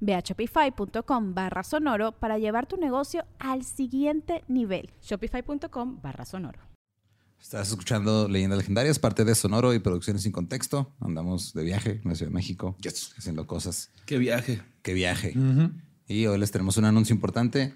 [0.00, 4.90] Ve a shopify.com barra sonoro para llevar tu negocio al siguiente nivel.
[5.02, 6.60] Shopify.com barra sonoro.
[7.40, 10.92] Estás escuchando Leyendas Legendarias, parte de Sonoro y Producciones sin Contexto.
[11.00, 12.76] Andamos de viaje en la Ciudad de México,
[13.16, 13.90] haciendo cosas.
[14.06, 14.60] Qué viaje.
[14.82, 15.34] Qué viaje.
[16.06, 17.74] Y hoy les tenemos un anuncio importante.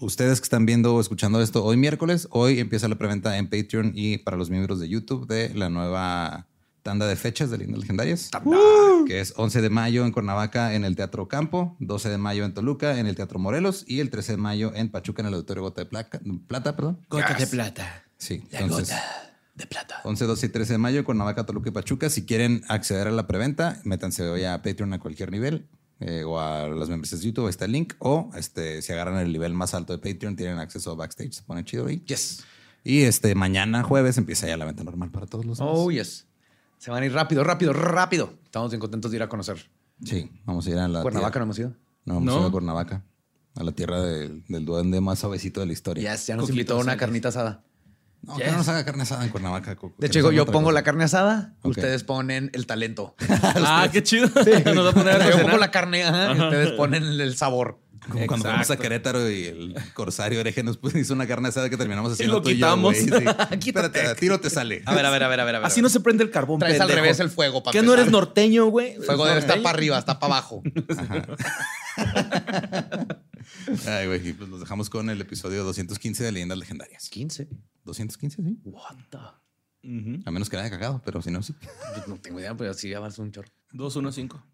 [0.00, 3.92] Ustedes que están viendo o escuchando esto hoy miércoles, hoy empieza la preventa en Patreon
[3.94, 6.48] y para los miembros de YouTube de la nueva
[6.84, 8.30] tanda de fechas de Leyendas Legendarias,
[9.08, 12.54] que es 11 de mayo en Cuernavaca en el Teatro Campo, 12 de mayo en
[12.54, 15.62] Toluca en el Teatro Morelos y el 13 de mayo en Pachuca en el Auditorio
[15.64, 17.00] Gota de Plata, plata perdón.
[17.08, 18.04] Gota de plata.
[18.18, 20.00] Sí, La entonces, gota de plata.
[20.04, 22.10] 11, 12 y 13 de mayo en Cuernavaca, Toluca y Pachuca.
[22.10, 25.66] Si quieren acceder a la preventa, métanse hoy a Patreon a cualquier nivel.
[26.00, 27.94] eh, o a las membresías de YouTube, ahí está el link.
[27.98, 31.32] O este, si agarran el nivel más alto de Patreon, tienen acceso a backstage.
[31.32, 32.02] Se pone chido ahí.
[32.06, 32.44] Yes.
[32.82, 35.72] Y este mañana, jueves, empieza ya la venta normal para todos los demás.
[35.74, 36.26] Oh, yes.
[36.84, 38.34] Se van a ir rápido, rápido, rápido.
[38.44, 39.56] Estamos bien contentos de ir a conocer.
[40.04, 41.72] Sí, vamos a ir a la Cuernavaca no hemos ido.
[42.04, 42.42] No, vamos a ¿No?
[42.42, 43.02] ir a Cuernavaca.
[43.54, 46.12] A la tierra del, del duende más suavecito de la historia.
[46.12, 47.64] Yes, ya nos Coquito invitó a una carnita asada.
[48.26, 49.76] No, que no nos haga carne asada en Cuernavaca.
[49.76, 49.94] Coco.
[49.98, 50.74] De hecho, yo pongo cosa.
[50.74, 53.14] la carne asada, ustedes ponen el talento.
[53.66, 54.28] Ah, qué chido.
[54.74, 57.80] Nos va a poner a yo pongo la carne, ajá, y ustedes ponen el sabor.
[58.08, 58.76] Como cuando fuimos a.
[58.76, 62.50] Querétaro y el corsario hereje nos hizo una carne asada que terminamos haciendo lo tú
[62.50, 62.96] y yo, quitamos.
[62.96, 63.08] sí.
[63.66, 64.82] Espérate, a tiro te sale.
[64.84, 65.54] A ver, a ver, a ver, a ver.
[65.56, 65.66] a ver.
[65.66, 66.58] Así no se prende el carbón.
[66.58, 67.02] Traes al pendejo.
[67.02, 68.96] revés el fuego, para ¿Qué no eres norteño, güey?
[68.96, 70.62] Fuego debe estar para arriba, está para abajo.
[73.86, 77.08] Ay, güey, y pues los dejamos con el episodio 215 de Leyendas Legendarias.
[77.10, 77.48] 15.
[77.84, 78.58] 215, sí.
[78.64, 79.18] What the?
[79.88, 80.22] Ujú.
[80.24, 81.54] A menos que la haya cagado, pero si no, sí.
[82.06, 83.48] No tengo idea, pero sí avanza un chorro.
[83.72, 84.53] 215.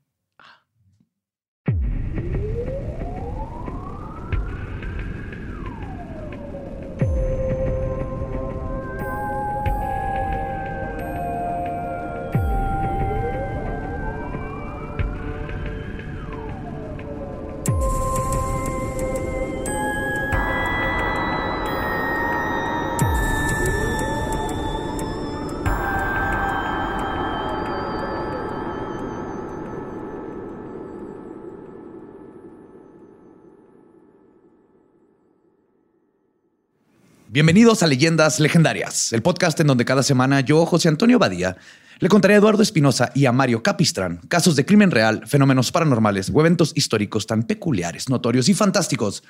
[37.33, 41.57] Bienvenidos a Leyendas Legendarias, el podcast en donde cada semana yo, José Antonio Badía,
[42.01, 46.33] le contaré a Eduardo Espinosa y a Mario Capistrán casos de crimen real, fenómenos paranormales
[46.35, 49.23] o eventos históricos tan peculiares, notorios y fantásticos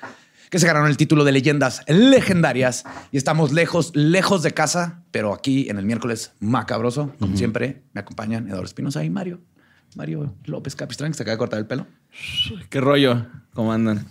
[0.49, 5.31] que se ganaron el título de Leyendas Legendarias y estamos lejos, lejos de casa, pero
[5.31, 9.41] aquí en el miércoles macabroso, como siempre, me acompañan Eduardo Espinosa y Mario.
[9.95, 11.85] Mario López Capistrán, que se acaba de cortar el pelo.
[12.71, 13.27] ¿Qué rollo?
[13.53, 14.07] ¿Cómo andan?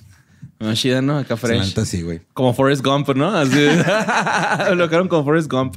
[0.60, 1.18] Más chida, ¿no?
[1.18, 1.74] Acá fresh.
[1.84, 2.20] sí, güey.
[2.34, 3.30] Como Forrest Gump, ¿no?
[3.36, 3.66] Así.
[4.76, 5.76] Lo quedaron como Forrest Gump.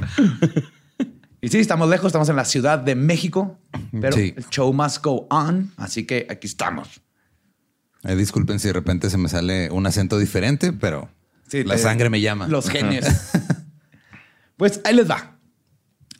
[1.42, 3.60] Y sí, estamos lejos, estamos en la Ciudad de México,
[4.00, 4.34] pero Sí.
[4.38, 7.02] el show must go on, así que aquí estamos.
[8.04, 11.10] Eh, disculpen si de repente se me sale un acento diferente, pero
[11.48, 12.48] Sí, la te- sangre me llama.
[12.48, 13.06] Los genes.
[14.58, 15.38] pues ahí les va.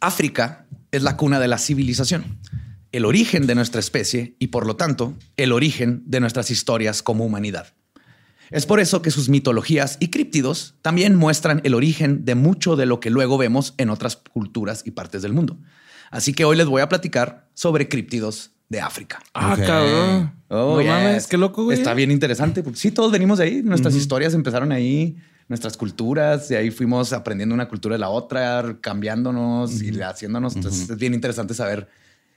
[0.02, 2.40] África es la cuna de la civilización,
[2.92, 7.26] el origen de nuestra especie y por lo tanto el origen de nuestras historias como
[7.26, 7.74] humanidad.
[8.52, 12.86] Es por eso que sus mitologías y críptidos también muestran el origen de mucho de
[12.86, 15.58] lo que luego vemos en otras culturas y partes del mundo.
[16.12, 19.20] Así que hoy les voy a platicar sobre críptidos de África.
[19.34, 19.66] Ah, Ok.
[19.66, 20.34] cabrón.
[20.50, 20.90] Oh, no yes.
[20.92, 21.78] mames, qué loco, güey.
[21.78, 22.62] Está bien interesante.
[22.62, 23.62] porque sí, todos venimos de ahí.
[23.64, 25.18] Nuestras historias empezaron ahí,
[25.48, 30.56] nuestras culturas, y ahí fuimos aprendiendo una cultura de la otra, cambiándonos y haciéndonos.
[30.56, 31.90] Entonces es bien interesante saber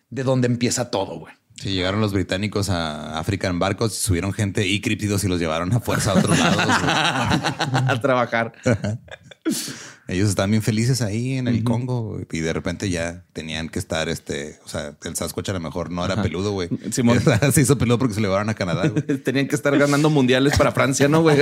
[0.08, 1.34] de dónde empieza todo, güey.
[1.60, 5.72] Sí, llegaron los británicos a África en barcos, subieron gente y críptidos y los llevaron
[5.72, 6.58] a fuerza a otros lados.
[6.68, 8.52] a trabajar.
[10.08, 14.08] Ellos estaban bien felices ahí en el Congo y de repente ya tenían que estar,
[14.08, 16.68] este, o sea, el Sasquatch a lo mejor no era peludo, güey.
[16.92, 17.20] Simón.
[17.52, 18.88] Se hizo peludo porque se lo llevaron a Canadá.
[19.24, 21.38] Tenían que estar ganando mundiales para Francia, ¿no, güey?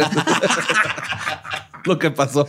[1.85, 2.49] Lo que pasó.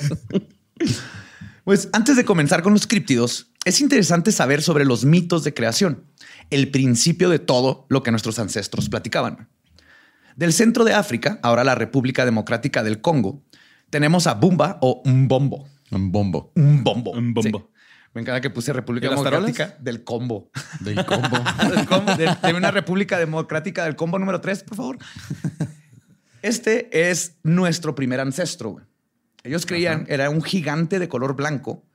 [1.65, 6.05] Pues antes de comenzar con los críptidos, es interesante saber sobre los mitos de creación,
[6.49, 9.49] el principio de todo lo que nuestros ancestros platicaban.
[10.35, 13.43] Del centro de África, ahora la República Democrática del Congo,
[13.89, 15.67] tenemos a Bumba o Mbombo.
[15.91, 16.51] Un bombo.
[16.55, 17.11] Un bombo.
[17.11, 17.59] Un bombo.
[17.59, 17.65] Sí.
[18.13, 20.49] Me encanta que puse República ¿Y las Democrática del Combo.
[20.79, 21.37] Del combo.
[21.75, 22.15] Del combo.
[22.15, 24.97] De, de una República Democrática del Combo número 3, por favor.
[26.41, 28.81] Este es nuestro primer ancestro.
[29.43, 31.85] Ellos creían era un gigante de color blanco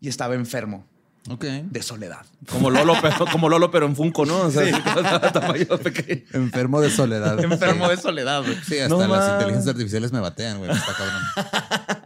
[0.00, 0.89] y estaba enfermo
[1.28, 1.44] ok.
[1.44, 2.24] de soledad.
[2.48, 4.38] Como Lolo, pero, como Lolo, pero en Funko, ¿no?
[4.42, 4.72] O sea, así,
[5.32, 6.22] tamaño pequeño.
[6.32, 7.38] Enfermo de soledad.
[7.42, 7.90] Enfermo Sí.
[7.96, 8.42] de soledad.
[8.42, 8.56] güey.
[8.66, 9.32] Sí, hasta No las mames.
[9.34, 10.70] inteligencias artificiales me batean, güey.
[10.70, 11.22] Está cabrón.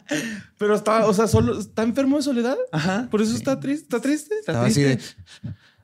[0.58, 2.56] Pero está, o sea, solo está enfermo de soledad.
[2.72, 3.08] Ajá.
[3.10, 3.84] Por eso está triste.
[3.84, 4.34] ¿Está triste?
[4.38, 4.96] Está Estaba así de.
[4.96, 5.22] triste.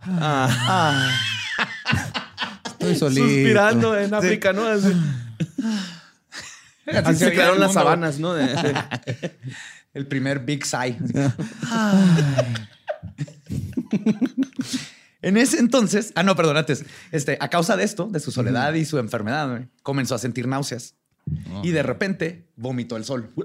[0.03, 1.11] Ah,
[2.81, 3.23] Estoy solito.
[3.27, 4.67] suspirando en África, ¿no?
[4.67, 4.93] Así,
[7.05, 8.32] así se crearon las sabanas, ¿no?
[8.35, 9.38] De- de-
[9.93, 10.97] El primer Big Sigh.
[15.22, 18.72] en ese entonces, ah, no, perdón, antes, este, a causa de esto, de su soledad
[18.75, 20.94] y su enfermedad, comenzó a sentir náuseas
[21.62, 23.31] y de repente vomitó el sol.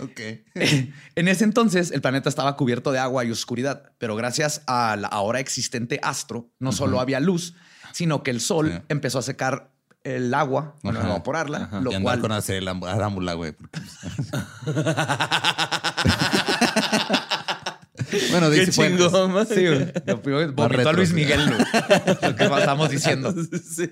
[0.00, 0.20] Ok.
[1.16, 5.08] en ese entonces, el planeta estaba cubierto de agua y oscuridad, pero gracias a la
[5.08, 7.54] ahora existente astro, no solo había luz,
[7.92, 8.82] sino que el sol Sí.
[8.90, 9.72] empezó a secar
[10.04, 11.10] el agua, bueno, a Ajá.
[11.10, 11.80] evaporarla, Ajá.
[11.80, 13.50] lo y andar cual con hacer el arámbula, güey.
[13.50, 13.80] porque-
[18.30, 19.06] bueno, Qué dice Fuentes.
[19.06, 19.46] chingón, man.
[19.46, 19.92] Sí, güey.
[20.06, 21.12] Lo primero, Vomitó a Luis.
[21.12, 21.58] Miguel, güey.
[22.22, 23.34] Lo que estamos diciendo.
[23.64, 23.88] Sí.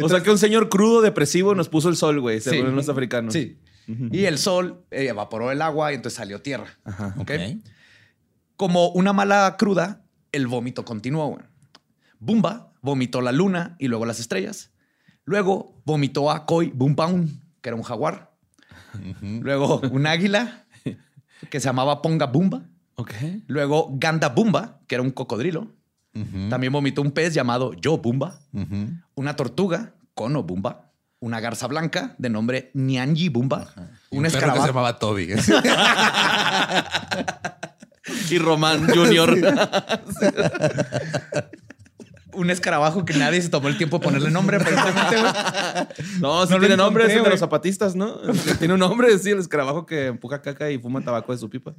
[0.00, 2.74] O sea que un señor crudo, depresivo, nos puso el sol, güey, según Sí.
[2.76, 3.34] los africanos.
[3.34, 3.58] Sí.
[4.10, 6.78] Y el sol eh, evaporó el agua y entonces salió tierra.
[6.84, 7.14] Ajá.
[7.18, 7.30] ¿ok?
[7.30, 7.30] Ok.
[8.56, 11.26] Como una mala cruda, el vómito continuó.
[11.28, 11.42] güey.
[12.18, 14.70] Bumba vomitó la luna y luego las estrellas.
[15.24, 18.32] Luego vomitó a Koi Bumpaun, que era un jaguar.
[19.20, 20.66] Luego un águila
[21.50, 22.62] que se llamaba Ponga Bumba.
[22.96, 23.12] Ok.
[23.46, 25.68] Luego Ganda Bumba, que era un cocodrilo.
[26.50, 28.40] También vomitó un pez llamado Yo Bumba.
[29.14, 30.90] una tortuga, Cono Bumba,
[31.20, 33.68] una garza blanca de nombre Nyanji Bumba,
[34.10, 35.28] Y un perro que se llamaba Toby.
[38.30, 39.36] Y Román Junior.
[42.38, 44.58] Un escarabajo que nadie se tomó el tiempo de ponerle nombre.
[46.20, 48.16] No, sí No tiene nombre, es el de los zapatistas, ¿no?
[48.58, 51.74] tiene un nombre, sí, el escarabajo que empuja caca y fuma tabaco de su pipa.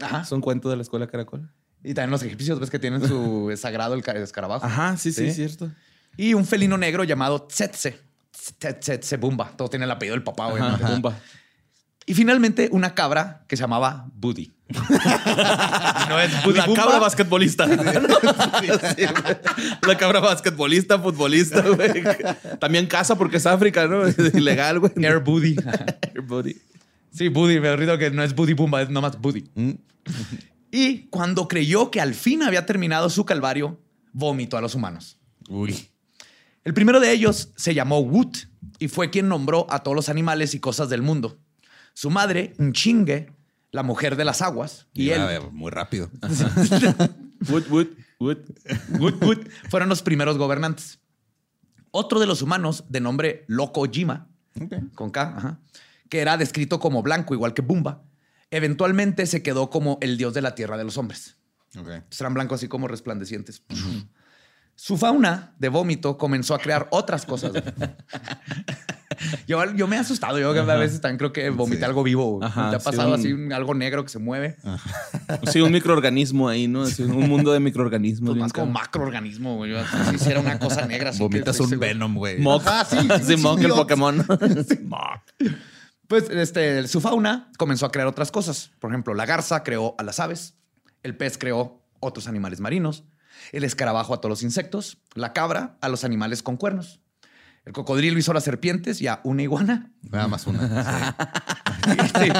[0.00, 0.20] Ajá.
[0.22, 1.48] Es un cuento de la escuela Caracol.
[1.82, 4.64] Y también los egipcios, ves que tienen su sagrado el ca- el escarabajo.
[4.66, 5.34] Ajá, sí, sí, Sí.
[5.34, 5.70] cierto.
[6.16, 8.00] Y un felino negro llamado Tsetse.
[8.58, 9.52] Tsetse Bumba.
[9.56, 10.62] Todo tiene el apellido del papá, güey.
[10.80, 11.14] Bumba.
[12.06, 14.55] Y finalmente una cabra que se llamaba Buddy.
[16.08, 17.66] no es Buddy La cabra basquetbolista.
[19.86, 22.02] La cabra basquetbolista, futbolista, güey.
[22.58, 24.04] También casa porque es África, ¿no?
[24.06, 24.92] Es ilegal, güey.
[24.96, 25.56] Air Buddy.
[26.14, 26.56] Air Buddy.
[27.12, 27.60] Sí, Buddy.
[27.60, 29.44] Me olvido que no es Buddy Bumba, es nomás Buddy.
[29.54, 29.70] Mm.
[30.72, 33.80] Y cuando creyó que al fin había terminado su calvario,
[34.12, 35.16] vomitó a los humanos.
[35.48, 35.88] Uy.
[36.64, 38.36] El primero de ellos se llamó Woot
[38.80, 41.38] y fue quien nombró a todos los animales y cosas del mundo.
[41.94, 43.30] Su madre, Nchingue,
[43.76, 46.10] la mujer de las aguas, y Iba él, a ver, muy rápido.
[47.50, 47.88] Wood, wood,
[48.18, 48.38] wood.
[48.98, 50.98] Woot Woot, fueron los primeros gobernantes.
[51.90, 54.28] Otro de los humanos, de nombre Loco Jima,
[54.94, 55.60] con K, ajá,
[56.08, 58.02] que era descrito como blanco, igual que Bumba,
[58.50, 61.36] eventualmente se quedó como el dios de la tierra de los hombres.
[61.78, 61.88] Ok.
[61.88, 63.62] Entonces eran blancos así como resplandecientes.
[64.74, 67.52] Su fauna de vómito comenzó a crear otras cosas.
[69.46, 70.38] yo, yo me he asustado.
[70.38, 71.84] Yo a veces también creo que vomité Sí.
[71.84, 72.42] algo vivo.
[72.42, 74.56] Ajá, ¿Te ha sí, pasado un- así algo negro que se mueve?
[75.50, 76.82] Sí, un microorganismo ahí, ¿no?
[76.82, 78.30] Así, un mundo de microorganismos.
[78.30, 79.56] Pues más como macroorganismo.
[79.56, 79.72] güey.
[79.72, 81.10] Yo así si hiciera una cosa negra.
[81.10, 81.88] así Vomitas un seguro.
[81.88, 82.38] Venom, güey.
[82.38, 82.66] Mock.
[82.66, 82.96] Ajá, sí,
[83.26, 83.70] Sí, Mock, el.
[83.70, 84.24] Pokémon.
[86.08, 88.70] Pues este, su fauna comenzó a crear otras cosas.
[88.78, 90.54] Por ejemplo, la garza creó a las aves,
[91.02, 93.02] el pez creó otros animales marinos,
[93.52, 97.00] el escarabajo a todos los insectos, la cabra a los animales con cuernos.
[97.66, 99.90] El cocodrilo hizo las serpientes y a una iguana.
[100.10, 101.14] Nada más una.
[102.20, 102.30] Sí.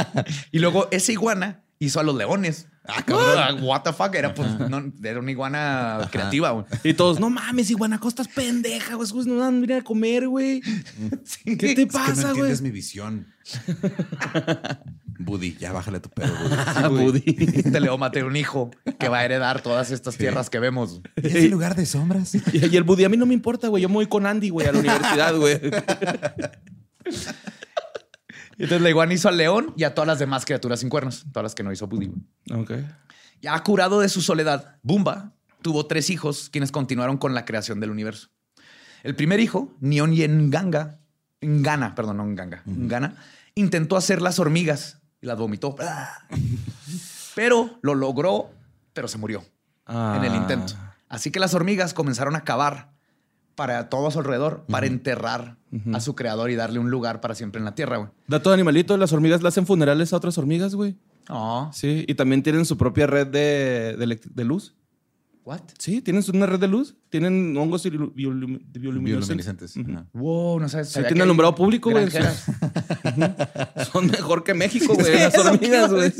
[0.52, 2.68] Y luego esa iguana hizo a los leones.
[2.88, 3.62] Ah, cabrón.
[3.64, 4.14] What the fuck?
[4.14, 6.50] Era, pues, no, era una iguana creativa.
[6.52, 6.64] güey.
[6.84, 9.08] Y todos, no mames, Iguanacosta es pendeja, güey.
[9.26, 10.62] No van a venir a comer, güey.
[11.24, 11.56] Sí.
[11.56, 12.52] ¿Qué te Es pasa, güey?
[12.52, 13.26] entiendes mi visión.
[15.18, 16.54] Buddy, ya bájale tu pedo, Buddy.
[16.66, 17.20] Ah, Buddy.
[17.72, 21.00] Te le maté un hijo que va a heredar todas estas tierras que vemos.
[21.16, 22.34] ¿Y ese lugar de sombras?
[22.34, 23.82] Y, y el Buddy, a mí no me importa, güey.
[23.82, 25.56] Yo me voy con Andy, güey, a la universidad, güey.
[25.56, 25.70] Y
[28.62, 31.44] Entonces la iguana hizo al león y a todas las demás criaturas sin cuernos, todas
[31.44, 32.06] las que no hizo Buddy.
[32.06, 32.62] güey.
[32.62, 32.72] Ok.
[33.42, 35.32] Ya curado de su soledad, Bumba
[35.62, 38.28] tuvo tres hijos quienes continuaron con la creación del universo.
[39.02, 41.00] El primer hijo, Nion Nganga,
[41.40, 43.16] Ngana, perdón, no Nganga, Ngana,
[43.54, 45.74] intentó hacer las hormigas y las vomitó.
[47.34, 48.50] Pero lo logró,
[48.92, 49.44] pero se murió
[49.88, 50.36] en el Ah.
[50.36, 50.74] intento.
[51.08, 52.90] Así que las hormigas comenzaron a cavar
[53.54, 55.56] para todo a su alrededor, para enterrar
[55.92, 58.10] a su creador y darle un lugar para siempre en la tierra, güey.
[58.26, 60.96] Dato de animalito, las hormigas le hacen funerales a otras hormigas, güey.
[61.28, 64.74] Oh, Sí, y también tienen su propia red de, de, elect- de luz.
[65.46, 65.60] What?
[65.78, 66.96] Sí, tienen una red de luz.
[67.08, 69.74] Tienen hongos biolu- biolu- bioluminiscentes.
[70.12, 70.88] Wow, no sabes.
[70.90, 72.08] Sí, tienen alumbrado público, güey.
[73.92, 75.14] Son mejor que México, güey.
[75.14, 76.12] Las hormigas, güey.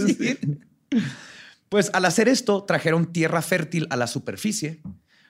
[1.69, 4.81] Pues al hacer esto, trajeron tierra fértil a la superficie,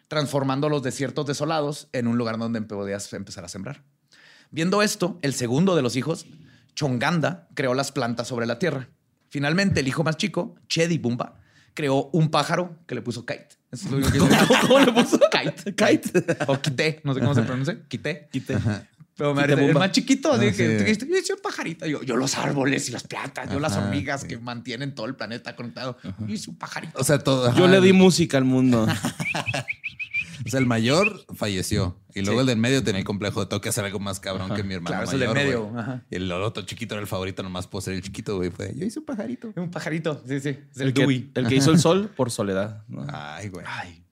[0.08, 3.82] transformando los desiertos desolados en un lugar donde podías empezar a sembrar.
[4.50, 6.26] Viendo esto, el segundo de los hijos,
[6.74, 8.90] Chonganda, creó las plantas sobre la tierra.
[9.28, 11.40] Finalmente, el hijo más chico, Chedi Bumba,
[11.76, 13.48] creó un pájaro que le puso Kite.
[13.70, 14.66] Eso es lo único que.
[14.66, 15.20] ¿Cómo le puso?
[15.30, 15.74] Kite.
[15.76, 16.34] Kite.
[16.48, 17.78] O Quité, no sé cómo se pronuncia.
[17.86, 18.28] Quité.
[18.32, 18.56] Quite.
[19.16, 21.06] Pero me el más chiquito, así Ah, que sí.
[21.08, 21.86] yo soy un pajarito.
[21.86, 24.28] Yo, yo los árboles y las plantas, yo las hormigas sí.
[24.28, 25.96] que mantienen todo el planeta conectado.
[26.26, 26.98] Yo soy un pajarito.
[26.98, 27.54] O sea, todo.
[27.54, 28.86] Yo le di música al mundo.
[30.44, 31.98] O sea, el mayor falleció.
[32.16, 32.42] Y luego Sí.
[32.42, 34.74] el del medio tenía el complejo de tengo que hacer algo más cabrón que mi
[34.74, 36.02] hermano Claro, es el del medio, ajá.
[36.10, 38.50] Y el otro chiquito era el favorito, nomás por ser el chiquito, güey.
[38.50, 39.52] Fue, yo hice un pajarito.
[39.54, 40.48] un pajarito, sí, sí.
[40.70, 41.02] Es el, El que,
[41.34, 42.82] el que hizo el sol por soledad.
[42.88, 43.06] ¿no?
[43.12, 43.64] Ay, güey.
[43.68, 44.02] Ay.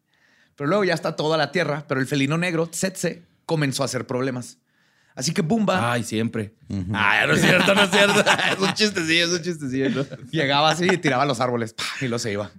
[0.55, 4.07] Pero luego ya está toda la tierra, pero el felino negro, Tsetse, comenzó a hacer
[4.07, 4.59] problemas.
[5.17, 6.55] Así que Bumba Ay, siempre.
[6.93, 8.21] Ay, no es cierto, no es cierto.
[8.53, 9.91] es un chistecillo, es un chistecillo.
[9.91, 10.05] ¿no?
[10.31, 11.85] llegaba así y tiraba los árboles ¡pah!
[12.01, 12.51] y lo se iba.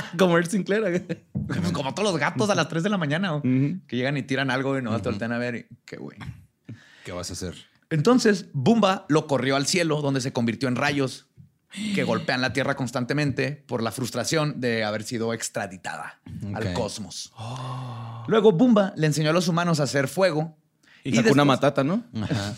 [0.18, 1.24] Como Earl Sinclair.
[1.46, 4.50] Pues como todos los gatos a las 3 de la mañana, que llegan y tiran
[4.50, 5.54] algo y no te voltean a ver.
[5.54, 6.18] y qué güey.
[7.04, 7.54] ¿Qué vas a hacer?
[7.90, 11.26] Entonces, Bumba lo corrió al cielo, donde se convirtió en rayos
[11.94, 16.20] que golpean la tierra constantemente por la frustración de haber sido extraditada
[16.54, 17.32] al cosmos.
[18.28, 20.56] Luego, Bumba le enseñó a los humanos a hacer fuego
[21.04, 22.02] Y, Y después- Matata, ¿no?
[22.22, 22.54] Ajá.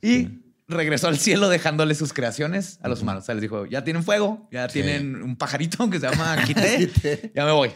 [0.00, 3.24] y regresó al cielo dejándole sus creaciones a los humanos.
[3.24, 7.32] O sea, les dijo, ya tienen fuego, ya tienen un pajarito que se llama Quité,
[7.34, 7.70] ya me voy.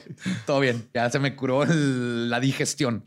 [0.46, 3.04] Todo bien, ya se me curó el- la digestión.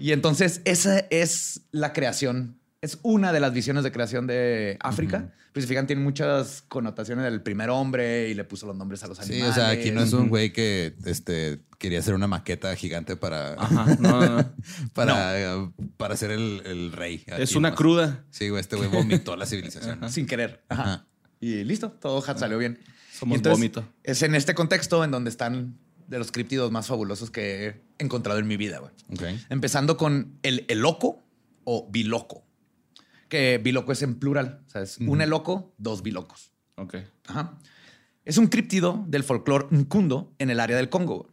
[0.00, 5.32] Y entonces esa es la creación, es una de las visiones de creación de África.
[5.56, 9.06] Pues si fijan, tiene muchas connotaciones del primer hombre y le puso los nombres a
[9.06, 9.52] los Sí, animales.
[9.52, 13.54] o sea, aquí no es un güey que este, quería hacer una maqueta gigante para,
[13.54, 14.52] Ajá, no, no.
[14.92, 17.24] para, para ser el, el rey.
[17.38, 18.26] Es una cruda.
[18.30, 20.10] Sí, güey, este güey vomitó la civilización.
[20.10, 20.62] sin querer.
[20.68, 20.82] Ajá.
[20.82, 21.06] Ajá.
[21.40, 22.78] Y listo, todo salió bien.
[23.14, 23.88] Somos entonces, vómito.
[24.04, 28.38] Es en este contexto en donde están de los criptidos más fabulosos que he encontrado
[28.40, 28.92] en mi vida, güey.
[29.10, 29.40] Ok.
[29.48, 31.24] Empezando con el eloco
[31.64, 32.45] o biloco.
[33.28, 34.62] Que biloco es en plural.
[34.66, 36.52] O sea, es un eloco, dos bilocos.
[36.76, 36.96] Ok.
[37.26, 37.58] Ajá.
[38.24, 41.28] Es un críptido del folclore nkundo en el área del Congo.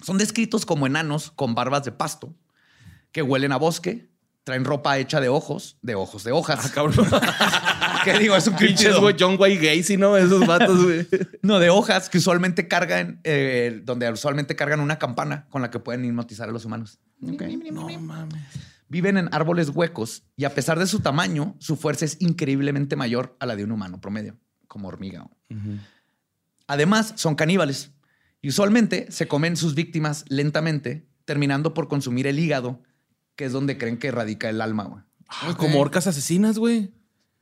[0.00, 2.34] Son descritos como enanos con barbas de pasto
[3.12, 4.08] que huelen a bosque,
[4.42, 6.58] traen ropa hecha de ojos, de ojos, de hojas.
[6.64, 7.06] Ah, cabrón.
[8.04, 8.34] ¿Qué digo?
[8.34, 10.16] Es un güey, John Wayne Gacy, ¿no?
[10.16, 11.06] Esos vatos, güey.
[11.42, 15.78] No, de hojas que usualmente cargan, eh, donde usualmente cargan una campana con la que
[15.78, 16.98] pueden hipnotizar a los humanos.
[17.20, 17.36] No
[18.00, 18.42] mames.
[18.92, 23.36] Viven en árboles huecos y a pesar de su tamaño, su fuerza es increíblemente mayor
[23.40, 24.36] a la de un humano promedio,
[24.68, 25.26] como hormiga.
[26.66, 27.92] Además, son caníbales
[28.42, 32.82] y usualmente se comen sus víctimas lentamente, terminando por consumir el hígado,
[33.34, 34.84] que es donde creen que radica el alma.
[34.84, 35.02] güey.
[35.28, 36.92] Ah, Como orcas asesinas, güey.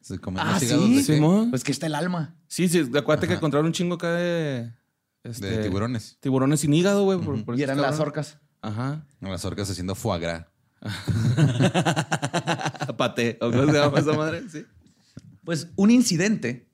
[0.00, 1.02] Se comen Ah, los sí, hígados de, qué?
[1.02, 1.50] Simón.
[1.50, 2.37] Pues que está el alma.
[2.47, 2.88] Sí, sí.
[2.97, 4.73] Acuérdate que encontraron un chingo acá de...
[5.25, 6.16] este, de tiburones.
[6.21, 7.19] Tiburones sin hígado, güey.
[7.19, 8.38] por- por Y eran las orcas.
[8.62, 9.04] Ajá.
[9.21, 10.47] Las orcas haciendo foie gras.
[12.96, 13.38] Pate.
[13.40, 14.49] ¿O cómo se llama esa madre?
[14.49, 14.64] Sí.
[15.44, 16.68] Pues un incidente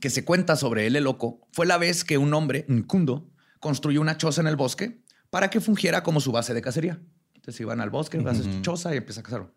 [0.00, 3.30] que se cuenta sobre el loco fue la vez que un hombre, Nkundo,
[3.60, 7.00] construyó una choza en el bosque para que fungiera como su base de cacería.
[7.34, 9.54] Entonces iban al bosque, haces tu choza y empieza a cazarlo.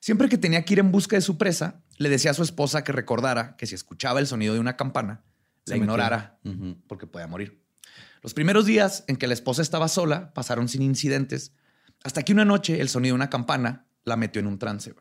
[0.00, 2.82] Siempre que tenía que ir en busca de su presa, le decía a su esposa
[2.82, 5.22] que recordara que si escuchaba el sonido de una campana,
[5.64, 6.40] la Se ignorara
[6.88, 7.62] porque podía morir.
[8.20, 11.52] Los primeros días en que la esposa estaba sola pasaron sin incidentes,
[12.04, 14.94] hasta que una noche el sonido de una campana la metió en un trance.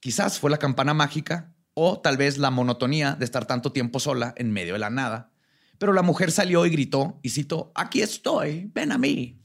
[0.00, 4.34] Quizás fue la campana mágica o tal vez la monotonía de estar tanto tiempo sola
[4.36, 5.32] en medio de la nada.
[5.78, 9.40] Pero la mujer salió y gritó y citó, aquí estoy, ven a mí.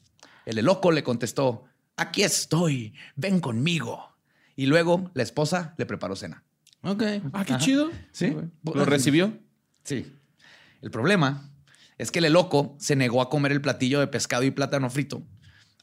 [0.45, 1.65] El loco le contestó,
[1.95, 4.15] aquí estoy, ven conmigo.
[4.55, 6.43] Y luego la esposa le preparó cena.
[6.81, 7.03] Ok.
[7.33, 7.57] Ah, qué Ajá.
[7.59, 7.91] chido.
[8.11, 8.35] Sí.
[8.63, 9.37] ¿Lo recibió?
[9.83, 10.11] Sí.
[10.81, 11.49] El problema
[11.97, 15.23] es que el loco se negó a comer el platillo de pescado y plátano frito,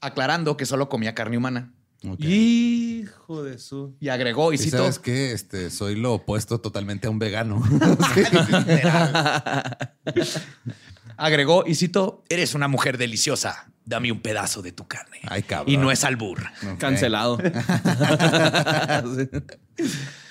[0.01, 1.73] aclarando que solo comía carne humana.
[2.19, 3.95] Hijo de su...
[4.01, 5.33] Y agregó y ¿Y citó, sabes qué?
[5.33, 7.63] Este, soy lo opuesto totalmente a un vegano.
[11.19, 15.19] agregó y citó, eres una mujer deliciosa, dame un pedazo de tu carne.
[15.29, 15.75] Ay, cabrón.
[15.75, 16.41] Y no es albur.
[16.73, 16.79] Ok.
[16.79, 17.39] Cancelado.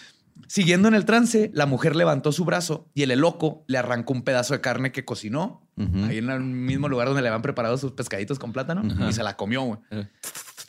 [0.49, 4.23] Siguiendo en el trance, la mujer levantó su brazo y el loco le arrancó un
[4.23, 7.91] pedazo de carne que cocinó ahí en el mismo lugar donde le habían preparado sus
[7.91, 9.79] pescaditos con plátano y se la comió.
[9.91, 10.07] Eh.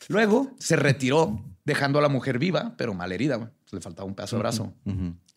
[0.09, 3.37] Luego se retiró, dejando a la mujer viva, pero mal herida.
[3.37, 3.49] güey.
[3.73, 4.75] Le faltaba un pedazo de brazo.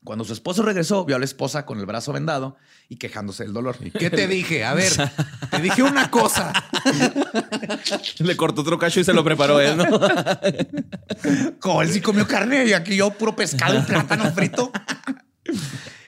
[0.03, 2.57] Cuando su esposo regresó, vio a la esposa con el brazo vendado
[2.89, 3.77] y quejándose del dolor.
[3.97, 4.63] ¿Qué te dije?
[4.65, 4.91] A ver,
[5.49, 6.51] te dije una cosa.
[8.19, 9.85] Le cortó otro cacho y se lo preparó él, ¿no?
[11.59, 14.71] Como él sí comió carne y aquí yo puro pescado y plátano frito.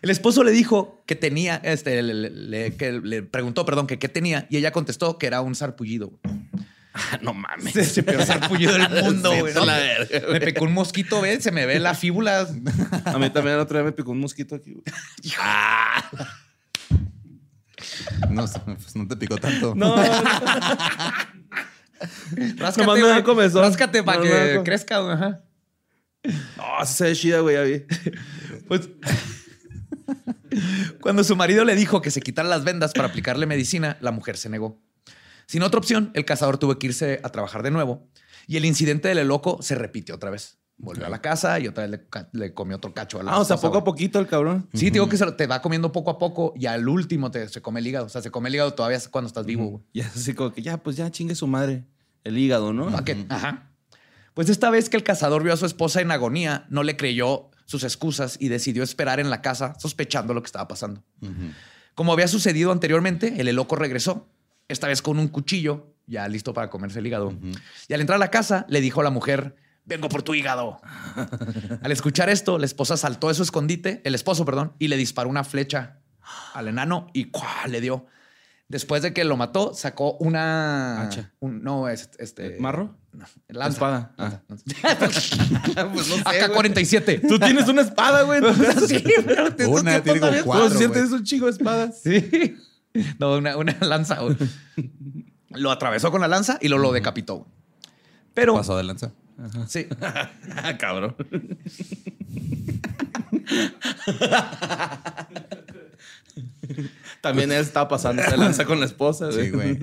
[0.01, 3.97] El esposo le dijo que tenía, este, le, le- le- que le preguntó, perdón, que
[3.97, 6.11] qué tenía y ella contestó que era un sarpullido.
[7.21, 7.75] no mames.
[7.75, 9.49] Ese peor sarpullido del mundo, Sí, güey.
[9.51, 9.65] está ¿no?
[9.65, 9.79] la.
[10.31, 11.43] Me picó un mosquito, ¿ves?
[11.43, 12.47] Se me ve la fíbula.
[13.05, 14.73] A mí también el otro día me picó un mosquito aquí.
[14.73, 14.83] güey.
[18.29, 19.75] No, pues no te picó tanto.
[19.75, 19.95] No,
[22.57, 23.23] Ráscate, Nomás me da güey.
[23.23, 23.61] comezón.
[23.63, 25.13] Ráscate para Nomás que crezca, güey.
[25.13, 25.41] Ajá.
[26.57, 27.83] no, sí se ve chida, güey, ya vi.
[28.67, 28.89] Pues
[31.01, 34.37] cuando su marido le dijo que se quitara las vendas para aplicarle medicina, la mujer
[34.37, 34.81] se negó.
[35.47, 38.07] Sin otra opción, el cazador tuvo que irse a trabajar de nuevo
[38.47, 40.57] y el incidente del loco se repitió otra vez.
[40.77, 42.01] Volvió a la casa y otra vez
[42.33, 44.67] le, comió otro cacho a la Ah, o sea, poco a poquito el cabrón.
[44.73, 47.47] Sí, digo que se lo- te va comiendo poco a poco y al último te,
[47.47, 48.07] se come el hígado.
[48.07, 49.85] O sea, se come el hígado todavía cuando estás vivo.
[49.93, 51.85] Y así como que ya, pues ya chingue su madre.
[52.25, 52.89] El hígado, ¿no?
[53.29, 53.71] Ajá.
[54.33, 57.51] Pues esta vez que el cazador vio a su esposa en agonía, no le creyó
[57.63, 61.03] sus excusas y decidió esperar en la casa sospechando lo que estaba pasando.
[61.93, 64.27] Como había sucedido anteriormente, el loco regresó,
[64.67, 67.33] esta vez con un cuchillo, ya listo para comerse el hígado.
[67.87, 69.55] Y al entrar a la casa, le dijo a la mujer,
[69.85, 70.79] vengo por tu hígado.
[71.81, 75.29] al escuchar esto, la esposa saltó de su escondite, el esposo, perdón, y le disparó
[75.29, 75.99] una flecha
[76.53, 77.67] al enano y ¡cuá!
[77.67, 78.05] le dio.
[78.67, 81.03] Después de que lo mató, sacó una...
[81.03, 81.31] Hacha.
[81.39, 82.57] un- no, es este...
[82.59, 82.97] ¿Marro?
[83.13, 83.75] No, lanza.
[83.75, 84.13] Espada.
[84.17, 84.41] Ah.
[85.93, 87.21] pues no sé, AK-47.
[87.27, 88.41] Tú tienes una espada, güey.
[88.87, 92.01] sí, pero te- Una, como todavía- cuatro, ¿Cómo sientes un chico de espadas?
[92.01, 92.57] Sí.
[93.19, 94.19] No, una, una lanza.
[94.21, 94.35] güey.
[95.49, 97.47] Lo atravesó con la lanza y lo, lo decapitó.
[98.33, 99.11] Pero, Pasó de lanza.
[99.67, 99.87] sí.
[100.79, 101.15] Cabrón.
[107.21, 109.31] También él estaba pasando de lanza con la esposa.
[109.31, 109.79] Sí, güey.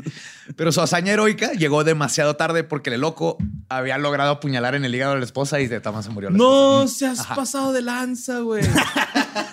[0.56, 3.36] Pero su hazaña heroica llegó demasiado tarde porque el loco
[3.68, 6.30] había logrado apuñalar en el hígado a la esposa y de tama se murió.
[6.30, 8.62] la No se has pasado de lanza, güey.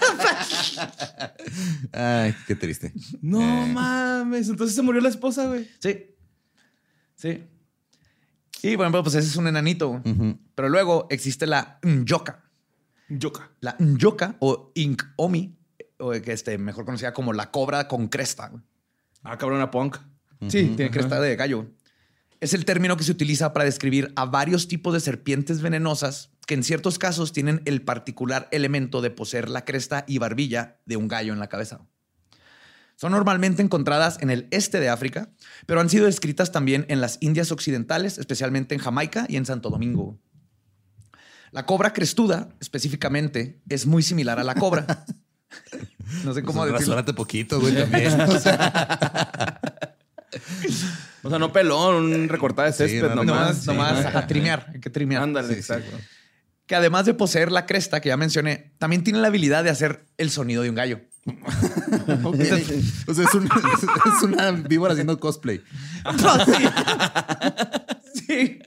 [1.92, 2.94] Ay, qué triste.
[3.22, 4.50] No mames.
[4.50, 5.68] Entonces se murió la esposa, güey.
[5.80, 6.16] Sí.
[7.16, 7.44] Sí.
[8.62, 10.02] Y bueno, pues ese es un enanito.
[10.56, 12.44] Pero luego existe la Nyoka.
[13.10, 13.52] Yoka.
[13.60, 15.58] La Nyoka o Inkomi,
[15.98, 18.52] o que este, mejor conocida como la cobra con cresta.
[19.24, 19.98] Ah, cabrón, a punk.
[20.48, 21.68] Sí, tiene cresta de gallo.
[22.40, 26.56] Es el término que se utiliza para describir a varios tipos de serpientes venenosas que
[26.56, 31.08] en ciertos casos tienen el particular elemento de poseer la cresta y barbilla de un
[31.08, 31.82] gallo en la cabeza.
[32.96, 35.30] Son normalmente encontradas en el este de África,
[35.68, 39.70] pero han sido descritas también en las Indias Occidentales, especialmente en Jamaica y en Santo
[39.70, 40.18] Domingo.
[41.52, 45.06] La cobra crestuda, específicamente, es muy similar a la cobra.
[46.24, 47.06] No sé cómo Pues decirlo.
[47.16, 48.20] poquito, güey, también.
[48.28, 49.60] O sea,
[51.22, 53.66] O sea, no pelón, un recortado de Sí, césped no, nomás.
[53.68, 55.22] Nomás, sí, a trimear, hay que trimear.
[55.22, 55.60] Ándale, Sí, sí.
[55.60, 55.96] exacto.
[56.70, 60.06] Que además de poseer la cresta que ya mencioné, también tiene la habilidad de hacer
[60.20, 61.02] el sonido de un gallo.
[62.26, 65.62] o sea, es, un- es una víbora haciendo cosplay.
[68.14, 68.60] Sí.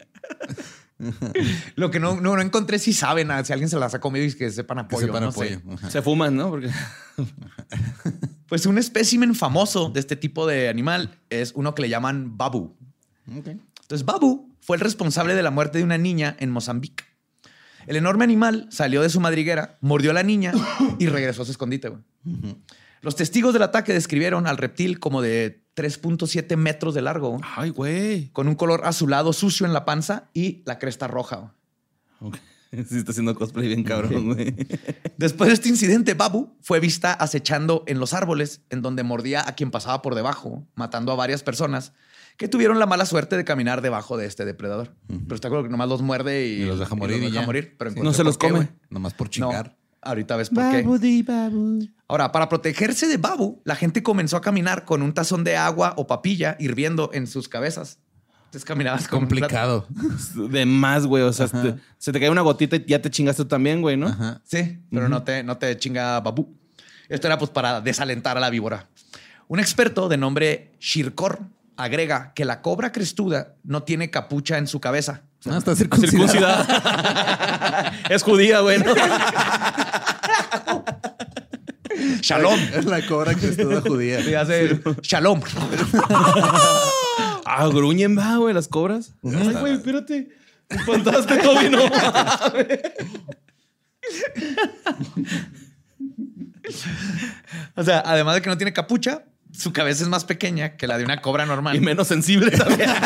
[1.75, 4.25] Lo que no, no, no encontré si saben, ah, si alguien se las ha comido
[4.25, 5.07] y que sepan Que apoyo.
[5.07, 5.61] sepan no apoyo.
[5.81, 5.91] sé.
[5.91, 6.51] Se fuman, ¿no?
[6.51, 6.71] Porque
[8.49, 12.77] Pues un espécimen famoso de este tipo de animal es uno que le llaman babu.
[13.27, 17.05] Entonces, Babu fue el responsable de la muerte de una niña en Mozambique.
[17.87, 20.53] El enorme animal salió de su madriguera, mordió a la niña
[20.99, 21.89] y regresó a su escondite.
[21.89, 22.03] güey.
[23.01, 28.29] Los testigos del ataque describieron al reptil como de 3.7 metros de largo, Ay, güey.
[28.31, 31.37] con un color azulado sucio en la panza y la cresta roja.
[32.21, 32.33] güey.
[32.33, 32.39] Ok.
[32.89, 34.55] Sí, está haciendo cosplay bien cabrón, güey.
[35.19, 39.55] Después de este incidente, Babu fue vista acechando en los árboles, en donde mordía a
[39.55, 41.93] quien pasaba por debajo, matando a varias personas
[42.37, 44.95] que tuvieron la mala suerte de caminar debajo de este depredador.
[45.07, 47.47] Pero está claro que nomás los muerde y, Y los deja morir y deja ya.
[47.47, 47.77] morir.
[47.79, 48.01] Pero Sí.
[48.01, 48.69] No se los qué, come.
[48.91, 49.77] Nomás por No, chingar.
[50.01, 50.83] ahorita ves por qué.
[52.09, 55.95] Ahora, para protegerse de Babu, la gente comenzó a caminar con un tazón de agua
[55.97, 57.99] o papilla hirviendo en sus cabezas.
[58.47, 59.09] Entonces caminabas.
[59.09, 59.87] Complicado.
[60.51, 61.23] De más, güey.
[61.23, 63.97] O sea, te- se te cae una gotita y ya te chingaste tú también, güey,
[63.97, 64.09] ¿no?
[64.09, 64.43] Ajá.
[64.45, 66.55] Sí, pero no, te, no te chinga Babu.
[67.09, 68.89] Esto era pues para desalentar a la víbora.
[69.49, 71.41] Un experto de nombre Shirkor
[71.77, 76.65] agrega que la cobra crestuda no tiene capucha en su cabeza, Ah, está circuncidada.
[76.65, 77.93] Circuncidada.
[78.11, 78.79] es judía, güey.
[78.79, 78.95] ¿no?
[82.21, 82.61] Shalom.
[82.73, 84.21] Es la cobra que es toda judía.
[84.21, 85.41] Y hace shalom.
[87.45, 89.13] Ah, gruñen, va, güey, las cobras.
[89.23, 90.29] Ay, güey, espérate.
[90.71, 91.83] Espantaste, Toby, no.
[97.77, 100.99] O sea, además de que no tiene capucha, su cabeza es más pequeña que la
[100.99, 101.77] de una cobra normal.
[101.77, 102.91] Y menos sensible también.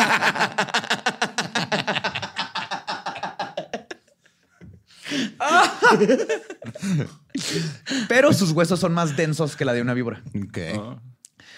[8.07, 10.23] Pero sus huesos son más densos que la de una víbora.
[10.35, 10.57] Ok.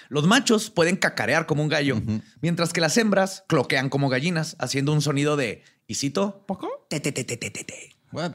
[0.10, 2.02] Los machos pueden cacarear como un gallo,
[2.41, 6.43] mientras que las hembras cloquean como gallinas, haciendo un sonido de, ¿y cito?
[6.47, 6.67] ¿Poco?
[6.89, 7.95] Te, te, te, te, te, te, te.
[8.12, 8.32] What?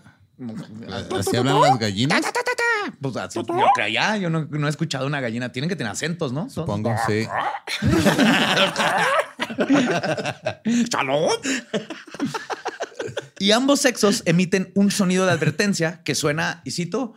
[1.19, 2.23] ¿Así hablan las gallinas?
[3.01, 3.45] Pues así, yo
[3.75, 5.53] creo ya, yo no, no he escuchado una gallina.
[5.53, 6.49] Tienen que tener acentos, ¿no?
[6.51, 7.27] Son- Supongo, sí.
[10.91, 11.31] ¡Salud!
[13.39, 17.15] y ambos sexos emiten un sonido de advertencia que suena, y cito.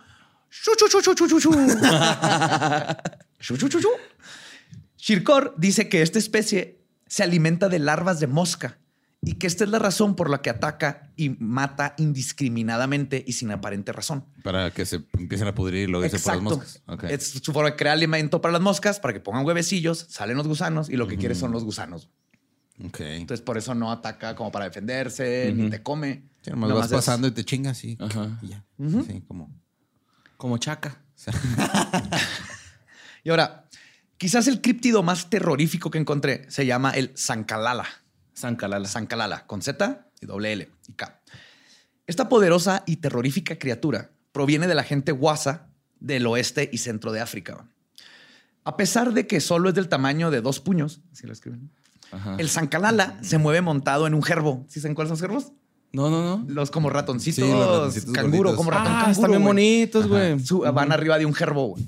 [4.97, 8.77] Shirkor dice que esta especie se alimenta de larvas de mosca
[9.21, 13.51] y que esta es la razón por la que ataca y mata indiscriminadamente y sin
[13.51, 14.25] aparente razón.
[14.43, 16.81] Para que se empiecen a pudrir y luego irse por las moscas.
[16.87, 17.03] Ok.
[17.05, 20.47] Es su forma de crear alimento para las moscas, para que pongan huevecillos, salen los
[20.47, 22.09] gusanos y lo que quiere son los gusanos.
[22.85, 22.99] Ok.
[23.01, 26.23] Entonces, por eso no ataca como para defenderse, ni te come.
[26.43, 28.39] Sí, nomás Nomás vas es- pasando y te chingas y, Ajá.
[28.43, 28.63] y ya.
[29.07, 29.49] Sí, como.
[30.37, 31.01] Como chaca.
[33.23, 33.67] Y ahora,
[34.17, 37.85] quizás el críptido más terrorífico que encontré se llama el Zancalala.
[38.37, 38.87] San Calala.
[38.87, 41.19] Zancalala, con Z y doble L y K.
[42.05, 45.69] Esta poderosa y terrorífica criatura proviene de la gente guasa
[45.99, 47.65] del oeste y centro de África.
[48.63, 51.71] A pesar de que solo es del tamaño de dos puños, así lo escriben,
[52.11, 52.35] Ajá.
[52.37, 54.65] el Zancalala se mueve montado en un gerbo.
[54.69, 55.53] ¿Sí saben cuáles son los gerbos?
[55.93, 56.45] No, no, no.
[56.47, 58.57] Los como ratoncitos, Sí, los ratoncitos canguro, gorditos.
[58.57, 59.11] como ratón Ah, canguro.
[59.13, 60.35] están bien bonitos, güey.
[60.73, 61.69] Van arriba de un gerbo.
[61.69, 61.83] güey.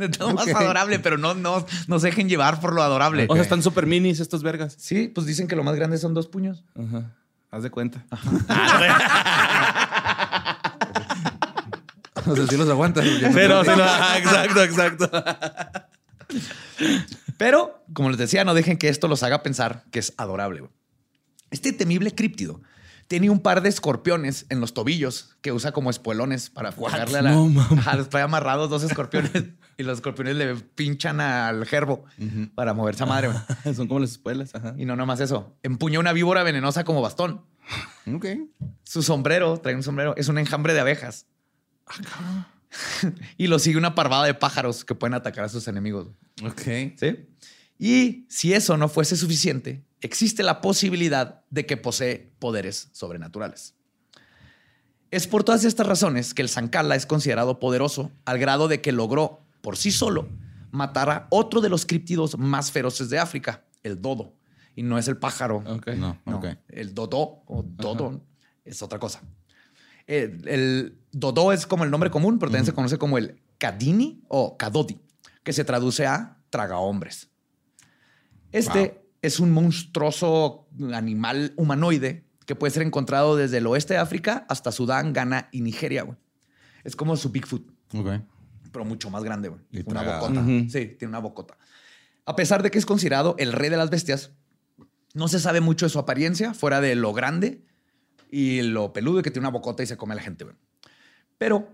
[0.10, 3.26] Es lo más adorable, pero no, no, no se dejen llevar por lo adorable.
[3.28, 4.76] O sea, están súper minis estos vergas.
[4.78, 6.64] Sí, pues dicen que lo más grande son dos puños.
[6.74, 7.14] Ajá.
[7.50, 8.04] Haz de cuenta.
[12.26, 13.04] O sea, sí los aguantas.
[13.32, 15.10] Pero, sí, no, ajá, exacto, exacto.
[17.38, 20.62] Pero, como les decía, no dejen que esto los haga pensar que es adorable.
[21.50, 22.60] Este temible críptido
[23.10, 27.22] tiene un par de escorpiones en los tobillos que usa como espuelones para pegarle a
[27.22, 27.32] la.
[27.32, 27.50] No.
[27.76, 29.32] Ajá, trae amarrados dos escorpiones
[29.76, 32.04] y los escorpiones le pinchan al gerbo
[32.54, 33.30] para moverse a madre.
[33.74, 34.54] Son como las espuelas.
[34.54, 34.76] Ajá.
[34.78, 35.56] Y no nomás eso.
[35.64, 37.44] Empuña una víbora venenosa como bastón.
[38.14, 38.26] Ok.
[38.84, 41.26] Su sombrero, trae un sombrero, es un enjambre de abejas.
[43.36, 46.06] y lo sigue una parvada de pájaros que pueden atacar a sus enemigos.
[46.44, 46.62] Ok.
[46.96, 47.28] ¿Sí?
[47.76, 53.74] Y si eso no fuese suficiente, existe la posibilidad de que posee poderes sobrenaturales.
[55.10, 58.92] Es por todas estas razones que el Zancala es considerado poderoso al grado de que
[58.92, 60.28] logró, por sí solo,
[60.70, 64.34] matar a otro de los críptidos más feroces de África, el dodo.
[64.76, 65.62] Y no es el pájaro.
[65.64, 65.80] No,
[66.24, 68.20] No, el dodo o dodo
[68.64, 69.20] es otra cosa.
[70.06, 74.22] El, el dodo es como el nombre común, pero también se conoce como el cadini
[74.28, 75.00] o cadodi,
[75.42, 77.28] que se traduce a tragahombres.
[78.52, 79.09] Este Wow.
[79.22, 84.72] Es un monstruoso animal humanoide que puede ser encontrado desde el oeste de África hasta
[84.72, 86.02] Sudán, Ghana y Nigeria.
[86.02, 86.16] güey.
[86.84, 87.62] Es como su Bigfoot
[87.94, 88.08] Ok.
[88.72, 89.60] pero mucho más grande, güey.
[89.70, 90.44] Y Una bocota.
[90.44, 91.56] Sí, tiene una bocota.
[92.24, 94.32] A pesar de que es considerado el rey de las bestias,
[95.14, 97.64] no se sabe mucho de su apariencia, fuera de lo grande
[98.30, 100.56] y lo peludo que tiene una bocota y se come a la gente, güey.
[101.38, 101.68] Pero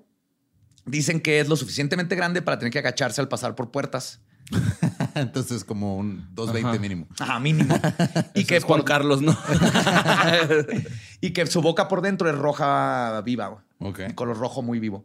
[0.84, 4.20] dicen que es lo suficientemente grande para tener que agacharse al pasar por puertas.
[5.14, 6.78] Entonces, como un 220 Ajá.
[6.80, 7.06] mínimo.
[7.18, 7.74] Ajá, mínimo.
[8.34, 9.36] y, Ese que es Juan por- Carlos, ¿no?
[11.20, 13.62] y que su boca por dentro es roja viva, güey.
[13.80, 14.00] Ok.
[14.08, 15.04] Un color rojo muy vivo.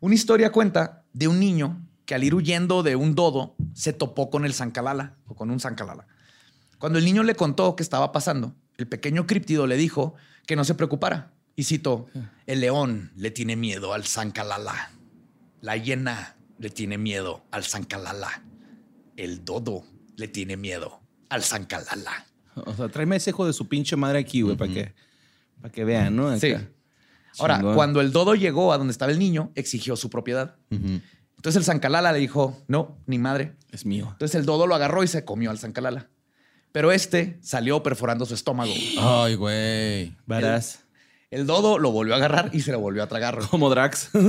[0.00, 4.30] Una historia cuenta de un niño que al ir huyendo de un dodo se topó
[4.30, 6.06] con el zancalala o con un zancalala.
[6.78, 10.14] Cuando el niño le contó qué estaba pasando, el pequeño críptido le dijo
[10.46, 11.30] que no se preocupara.
[11.54, 12.06] Y citó,
[12.46, 14.90] el león le tiene miedo al zancalala.
[15.60, 18.42] La hiena le tiene miedo al zancalala.
[19.16, 19.84] El dodo
[20.16, 22.26] le tiene miedo al zancalala.
[22.54, 24.94] O sea, tráeme ese hijo de su pinche madre aquí, güey, para que,
[25.60, 26.28] para que vean, ¿no?
[26.28, 26.40] Acá.
[26.40, 26.54] Sí.
[27.38, 27.74] Ahora, Chingón.
[27.74, 30.56] cuando el dodo llegó a donde estaba el niño, exigió su propiedad.
[30.70, 33.56] Entonces el zancalala le dijo, no, ni madre.
[33.70, 34.08] Es mío.
[34.12, 36.10] Entonces el dodo lo agarró y se comió al zancalala.
[36.72, 38.72] Pero este salió perforando su estómago.
[39.00, 40.14] Ay, güey.
[40.26, 40.80] Verás.
[41.30, 43.38] El dodo lo volvió a agarrar y se lo volvió a tragar.
[43.50, 44.10] Como Drax.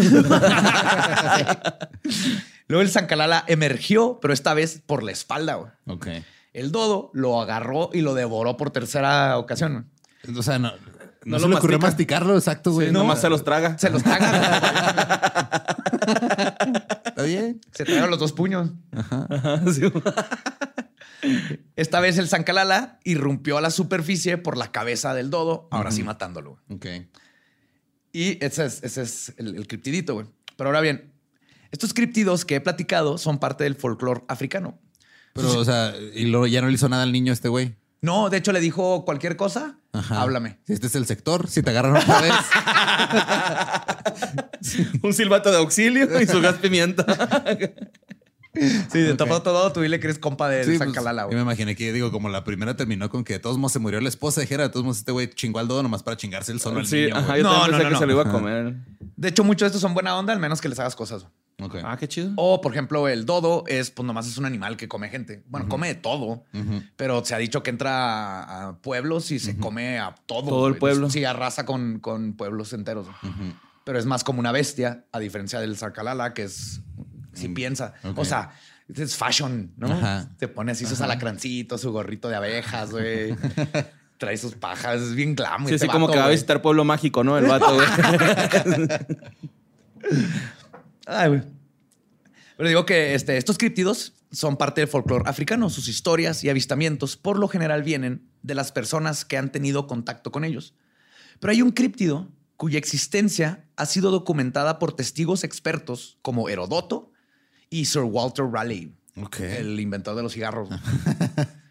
[2.68, 5.56] Luego el zancalala emergió, pero esta vez por la espalda.
[5.56, 5.72] güey.
[5.88, 6.08] Ok.
[6.54, 9.90] El dodo lo agarró y lo devoró por tercera ocasión.
[10.24, 10.38] güey.
[10.38, 10.78] O sea, no, no,
[11.26, 12.16] No se lo le ocurrió mastica.
[12.20, 12.88] masticarlo, exacto, güey.
[12.88, 13.78] Sí, no, nomás se los traga.
[13.78, 14.34] Se los tragan.
[17.06, 17.62] Está bien.
[17.72, 18.72] se tragan los dos puños.
[19.74, 19.82] Sí.
[21.78, 26.04] Esta vez el Zancalala irrumpió a la superficie por la cabeza del dodo, ahora sí
[26.04, 26.60] matándolo.
[26.68, 26.78] güey.
[26.78, 27.08] Ok.
[28.12, 30.28] Y ese es, ese es el, el criptidito, güey.
[30.58, 31.13] Pero ahora bien,
[31.74, 34.80] estos criptidos que he platicado son parte del folclore africano.
[35.34, 37.76] Pero, o sea, y luego ya no le hizo nada al niño a este güey.
[38.02, 40.22] No, de hecho le dijo cualquier cosa, Ajá.
[40.22, 40.60] háblame.
[40.68, 42.34] Si este es el sector, si te agarran otra vez.
[45.02, 47.06] Un silbato de auxilio y su gas pimienta.
[48.92, 51.42] Sí, de todo, todo, tú dile que eres compa del Sí, pues, Zancalala, yo me
[51.42, 54.10] imaginé que, digo, como la primera terminó con que de todos modos se murió la
[54.10, 56.82] esposa, dijera, de todos modos este güey chingó al dodo nomás para chingarse el solo
[56.82, 57.98] al Sí, niño, ajá, yo No, no, no, que no.
[57.98, 58.76] se lo iba a comer.
[59.16, 61.26] De hecho, muchos de estos son buena onda, al menos que les hagas cosas.
[61.62, 61.76] Ok.
[61.84, 62.32] Ah, qué chido.
[62.36, 65.44] O, por ejemplo, el dodo es, pues nomás es un animal que come gente.
[65.48, 66.44] Bueno, come de todo,
[66.96, 70.50] pero se ha dicho que entra a, a pueblos y se come a todo.
[70.50, 71.10] Todo el pueblo.
[71.10, 73.08] Sí, arrasa con, con pueblos enteros.
[73.84, 76.82] Pero es más como una bestia, a diferencia del Zacalala, que es
[77.34, 77.94] sin piensa.
[78.04, 78.20] Ok.
[78.20, 78.52] O sea,
[78.94, 79.92] es fashion, ¿no?
[79.92, 80.30] Ajá.
[80.40, 83.36] Se pone así sus alacrancitos, su gorrito de abejas, güey.
[84.18, 85.68] Trae sus pajas, es bien glam.
[85.68, 87.38] Sí, este así como que va a visitar Pueblo Mágico, ¿no?
[87.38, 87.88] El vato, güey.
[91.06, 91.42] Ay, güey.
[92.58, 95.70] Pero digo que este, estos criptidos son parte del folclore africano.
[95.70, 100.32] Sus historias y avistamientos por lo general vienen de las personas que han tenido contacto
[100.32, 100.76] con ellos.
[101.40, 107.12] Pero hay un críptido cuya existencia ha sido documentada por testigos expertos como Herodoto
[107.70, 108.94] y Sir Walter Raleigh,
[109.40, 110.70] el inventor de los cigarros.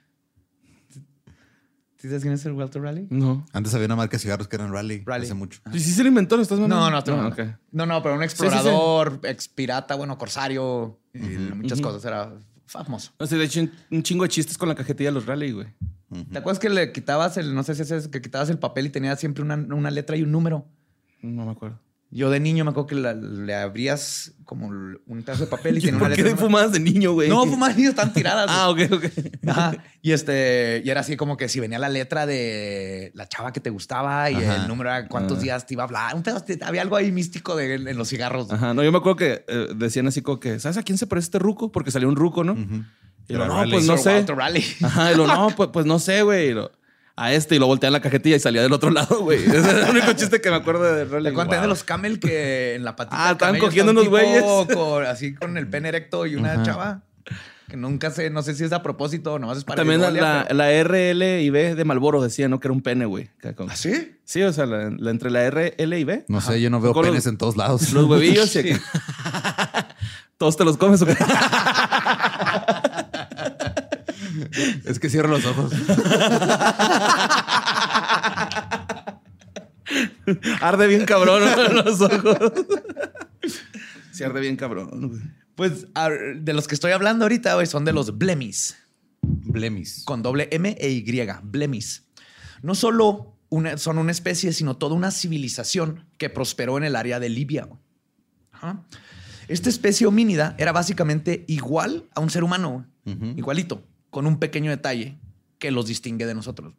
[2.03, 3.07] ¿Sí sabes quién es Sir Walter Raleigh?
[3.11, 3.47] No.
[3.53, 5.05] Antes había una marca de cigarros que eran Rally.
[5.07, 5.27] Raleigh.
[5.27, 5.61] Hace mucho.
[5.73, 6.35] ¿Y si se lo inventó?
[6.37, 6.91] ¿Lo estás No, mandando?
[6.91, 7.43] no, estoy Ah, mamando.
[7.45, 7.49] ok.
[7.71, 8.33] no, no, pero un sí, sí.
[8.33, 12.05] explorador, ex pirata, bueno, corsario, y muchas cosas.
[12.05, 12.33] Era
[12.67, 13.13] famoso.
[13.21, 13.61] No sé, de hecho,
[13.93, 15.69] un- chingo de chistes con la cajetilla de los rally, güey.
[16.33, 18.91] ¿Te acuerdas que le quitabas el, no sé si es que quitabas el papel y
[18.91, 20.67] tenía siempre una, una letra y un número?
[21.23, 21.79] No me acuerdo.
[22.15, 25.81] Yo de niño me acuerdo que la- le abrías como un pedazo de papel y
[25.81, 26.17] tenía una ¿Por letra.
[26.25, 26.47] qué un número.
[26.47, 27.29] fumadas de niño, güey?
[27.31, 28.47] No, fumadas niños están tiradas.
[28.51, 29.05] Ah, ok, ok.
[29.49, 29.73] Ajá.
[30.03, 33.61] Y este, y era así como que si venía la letra de la chava que
[33.61, 34.57] te gustaba y Ajá.
[34.57, 35.41] el número era cuántos Ah.
[35.43, 36.15] días te iba a hablar.
[36.15, 38.53] Un pedazo, había algo ahí místico de, en los cigarros.
[38.53, 41.07] Ajá, no, yo me acuerdo que eh, decían así como que, ¿sabes a quién se
[41.07, 41.73] parece este ruco?
[41.73, 42.53] Porque salió un ruco, ¿no?
[42.53, 42.85] Ujú.
[43.29, 44.27] Y lo, no, pues no sé.
[44.83, 46.49] Ajá, y lo, no, pues, pues no sé, güey.
[46.51, 46.71] Y lo,
[47.15, 49.39] A este y lo voltean la cajetilla y salía del otro lado, güey.
[49.45, 51.33] Ese es el único chiste que me acuerdo de ¿Te Raleigh.
[51.33, 54.43] acuerdas de los camel que en la patita Ah, estaban cogiendo está un unos güeyes.
[54.75, 56.63] con- así con el pene erecto y una Ajá.
[56.63, 57.03] chava?
[57.69, 60.11] Que nunca sé, no sé si es a propósito o nomás es para También la,
[60.11, 62.61] la, pero- la RL y B de Malboro decía, ¿no?
[62.61, 63.31] Que era un pene, güey.
[63.69, 64.19] ¿Ah, sí?
[64.25, 66.25] Sí, o sea, la- la- entre la RL y B.
[66.29, 67.93] No sé, yo no veo Con los- penes en todos lados.
[67.93, 68.73] Los huevillos y
[70.39, 71.01] Todos te los comes.
[71.03, 71.15] ¿o qué?
[74.85, 75.73] Es que cierro los ojos.
[80.61, 81.43] Arde bien cabrón
[81.75, 82.39] los ojos.
[84.13, 85.21] Sí, arde bien cabrón, güey.
[85.55, 85.87] Pues
[86.37, 88.77] de los que estoy hablando ahorita, güey, son de los blemis.
[89.23, 90.03] Blemis.
[90.05, 91.05] con doble M e Y,
[91.45, 92.05] blemis.
[92.63, 97.21] No solo una- son una especie, sino toda una civilización que prosperó en el área
[97.21, 97.69] de Libia.
[98.51, 98.83] Ajá.
[99.49, 105.19] Esta especie homínida era básicamente igual a un ser humano, igualito, con un pequeño detalle
[105.59, 106.75] que los distingue de nosotros.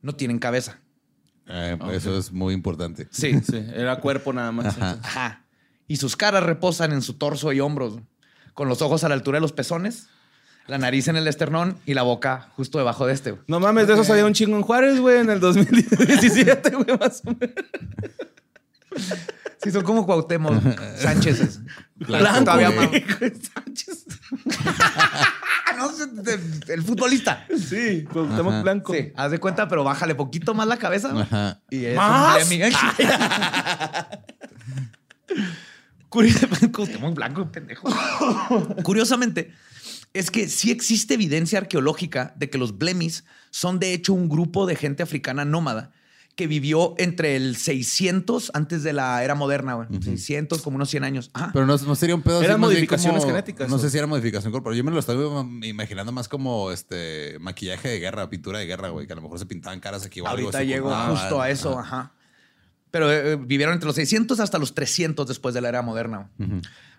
[0.00, 0.78] No tienen cabeza.
[1.48, 3.08] Eh, Eso es muy importante.
[3.10, 3.38] Sí.
[3.44, 4.66] Sí, era cuerpo nada más.
[4.78, 4.98] Ajá.
[5.02, 5.44] Ajá.
[5.88, 7.98] Y sus caras reposan en su torso y hombros,
[8.54, 10.06] con los ojos a la altura de los pezones,
[10.68, 13.32] la nariz en el esternón y la boca justo debajo de este.
[13.32, 13.42] güey.
[13.48, 17.22] No mames, de eso había un chingo en Juárez, güey, en el 2017, güey, más
[17.24, 17.54] o menos.
[19.62, 20.62] Sí, son como Cuauhtémoc
[20.96, 21.60] Sánchez.
[21.96, 23.04] Blanco, todavía güey.
[23.04, 23.32] más.
[23.52, 24.06] Sánchez.
[25.76, 25.90] no,
[26.68, 27.46] el futbolista.
[27.56, 28.62] Sí, Cuauhtémoc Ajá.
[28.62, 28.92] Blanco.
[28.94, 31.12] Sí, haz de cuenta, pero bájale poquito más la cabeza.
[31.20, 31.60] Ajá.
[31.70, 32.42] Y es ¿Más?
[32.42, 32.48] un
[37.14, 37.88] Blanco, pendejo.
[38.82, 39.52] Curiosamente,
[40.12, 44.66] es que sí existe evidencia arqueológica de que los Blemis son de hecho un grupo
[44.66, 45.92] de gente africana nómada
[46.36, 49.88] que vivió entre el 600 antes de la era moderna, güey.
[50.02, 51.30] 600, como unos 100 años.
[51.32, 51.50] Ajá.
[51.52, 53.78] Pero no, no sería un pedo así Eran modificaciones como- genéticas, No ¿o?
[53.78, 54.76] sé si era modificación corporal.
[54.76, 55.18] Yo me lo estaba
[55.62, 59.06] imaginando más como este maquillaje de guerra, pintura de guerra, güey.
[59.06, 61.08] Que a lo mejor se pintaban caras aquí o algo Ahorita así llego como- Ah,
[61.10, 61.98] justo a eso, ajá.
[62.00, 62.12] ajá.
[62.90, 66.30] Pero eh, vivieron entre los 600 hasta los 300 después de la era moderna.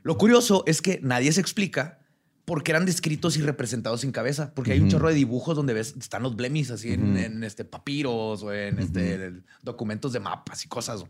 [0.04, 2.00] Lo curioso es que nadie se explica
[2.47, 4.53] por qué eran descritos y representados sin cabeza.
[4.55, 8.41] Porque hay un chorro de dibujos donde ves, están los blemis así en, este, papiros
[8.41, 9.33] o en este,
[9.63, 11.03] documentos de mapas y cosas.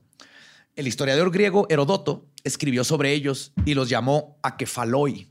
[0.75, 5.27] El historiador griego Herodoto escribió sobre ellos y los llamó akefaloi,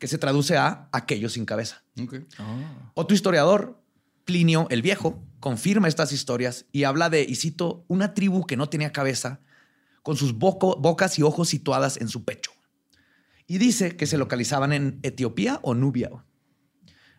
[0.00, 1.84] que se traduce a aquellos sin cabeza.
[2.02, 2.16] Ok.
[2.94, 3.80] Otro historiador,
[4.24, 8.68] Plinio el Viejo confirma estas historias y habla de, y cito, una tribu que no
[8.68, 9.38] tenía cabeza,
[10.02, 12.50] con sus boco- bocas y ojos situadas en su pecho.
[13.54, 16.10] Y dice que se localizaban en Etiopía o Nubia.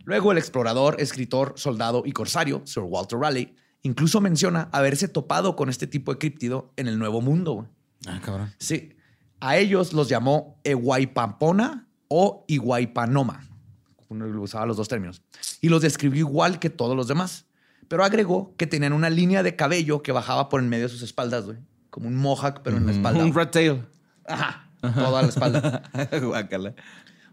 [0.04, 5.70] Luego el explorador, escritor, soldado y corsario, Sir Walter Raleigh, incluso menciona haberse topado con
[5.70, 7.70] este tipo de críptido en el Nuevo Mundo.
[8.06, 8.54] Ah, cabrón.
[8.60, 8.98] Sí,
[9.40, 13.48] a ellos los llamó Eguaypampona o Iguaypanoma.
[14.10, 15.22] Uno usaba los dos términos.
[15.62, 17.46] Y los describió igual que todos los demás.
[17.88, 21.02] Pero agregó que tenían una línea de cabello que bajaba por en medio de sus
[21.02, 21.60] espaldas, güey.
[21.90, 23.24] Como un mohawk, pero en la espalda.
[23.24, 23.88] Un rat tail.
[24.28, 24.65] Ajá.
[24.94, 25.84] Toda la espalda.
[26.22, 26.76] Guácala.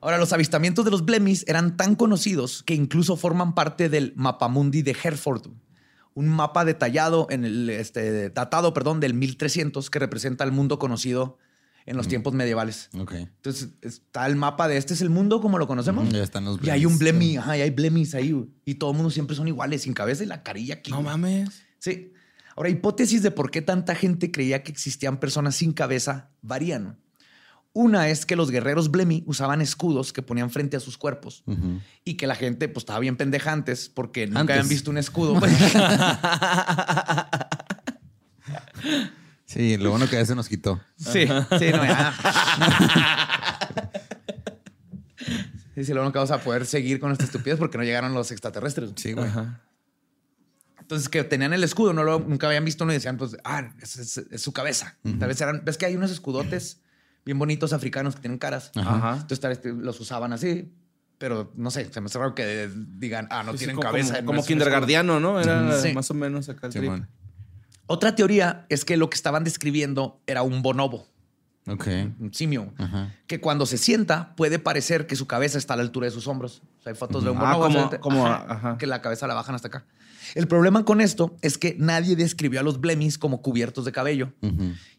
[0.01, 4.83] Ahora, los avistamientos de los Blemis eran tan conocidos que incluso forman parte del Mapamundi
[4.83, 5.47] de Hereford,
[6.15, 11.38] un mapa detallado en el este, datado, perdón, del 1300 que representa el mundo conocido
[11.87, 12.91] en los tiempos medievales.
[12.99, 13.12] Ok.
[13.15, 16.05] Entonces está el mapa de este es el mundo como lo conocemos.
[16.05, 17.19] Ujú, ya están los Y hay un Blemis.
[17.21, 18.33] Blemi, ajá, y hay Blemis ahí.
[18.33, 18.49] güey.
[18.65, 20.91] Y todo el mundo siempre son iguales, sin cabeza y la carilla aquí.
[20.91, 21.07] No güey.
[21.09, 21.62] mames.
[21.79, 22.12] Sí.
[22.55, 26.99] Ahora, hipótesis de por qué tanta gente creía que existían personas sin cabeza varían.
[27.75, 31.43] Una es que los guerreros Blemi usaban escudos que ponían frente a sus cuerpos
[32.05, 34.57] y que la gente pues estaba bien pendeja antes porque nunca Antes.
[34.57, 35.41] habían visto un escudo.
[39.45, 40.81] Sí, lo bueno que ya se nos quitó.
[40.97, 41.27] sí,
[41.59, 41.83] sí, no.
[45.75, 48.15] Sí, sí, lo bueno que vamos a poder seguir con esta estupidez porque no llegaron
[48.15, 48.93] los extraterrestres.
[48.97, 49.29] Sí, güey.
[50.81, 53.71] Entonces, que tenían el escudo, no lo, nunca habían visto uno y decían, pues, ah,
[53.81, 54.97] es, es- es su cabeza.
[55.19, 56.81] Tal vez eran, ves que hay unos escudotes
[57.25, 58.73] bien bonitos africanos que tienen caras.
[58.75, 59.13] Ajá.
[59.15, 60.73] Entonces, tal vez te- los usaban así,
[61.19, 63.89] pero no sé, se me hace raro que digan, ah, no Sí, sí, tienen como,
[63.89, 64.17] cabeza.
[64.17, 65.41] Como, como kindergardiano, ¿no?
[65.41, 65.79] Era.
[65.81, 65.93] Sí.
[65.93, 66.85] más o menos acá el trip.
[66.93, 67.07] Escudo.
[67.87, 71.07] Otra teoría es que lo que estaban describiendo era un bonobo,
[71.69, 71.87] Ok.
[72.19, 73.13] un simio, Ajá.
[73.27, 76.27] que cuando se sienta puede parecer que su cabeza está a la altura de sus
[76.27, 76.63] hombros.
[76.83, 77.62] O sea, hay fotos de un Ah, bonobo.
[77.73, 78.79] como- o sea, como- ajá, ajá.
[78.79, 79.85] que la cabeza la bajan hasta acá.
[80.35, 84.33] El problema con esto es que nadie describió a los blemis como cubiertos de cabello.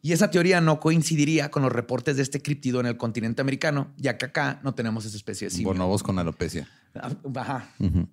[0.01, 3.91] Y esa teoría no coincidiría con los reportes de este críptido en el continente americano,
[3.97, 5.69] ya que acá no tenemos esa especie de simio.
[5.69, 6.67] Bonobos con alopecia.
[6.95, 7.69] Ah, Ajá.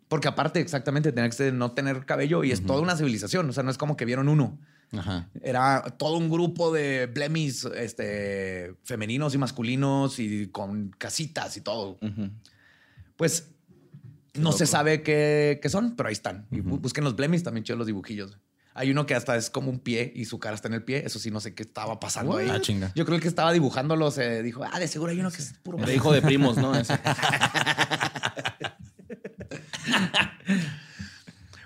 [0.09, 3.49] Porque aparte, exactamente, tenía que no tener cabello y es toda una civilización.
[3.49, 4.59] O sea, no es como que vieron uno.
[4.97, 5.29] Ajá.
[5.43, 11.99] Era todo un grupo de blemis este, femeninos y masculinos y con casitas y todo.
[13.17, 13.49] Pues
[14.35, 16.47] no se sabe qué, qué son, pero ahí están.
[16.51, 18.39] Y busquen los blemis, también chidos los dibujillos.
[18.75, 21.03] Hay uno que hasta es como un pie y su cara está en el pie.
[21.05, 22.49] Eso sí, no sé qué estaba pasando ahí.
[22.49, 22.93] Ah, chinga.
[22.95, 25.79] Yo creo que estaba dibujándolo se dijo, ah, de seguro hay uno que es puro.
[25.79, 26.73] Era hijo de primos, ¿no?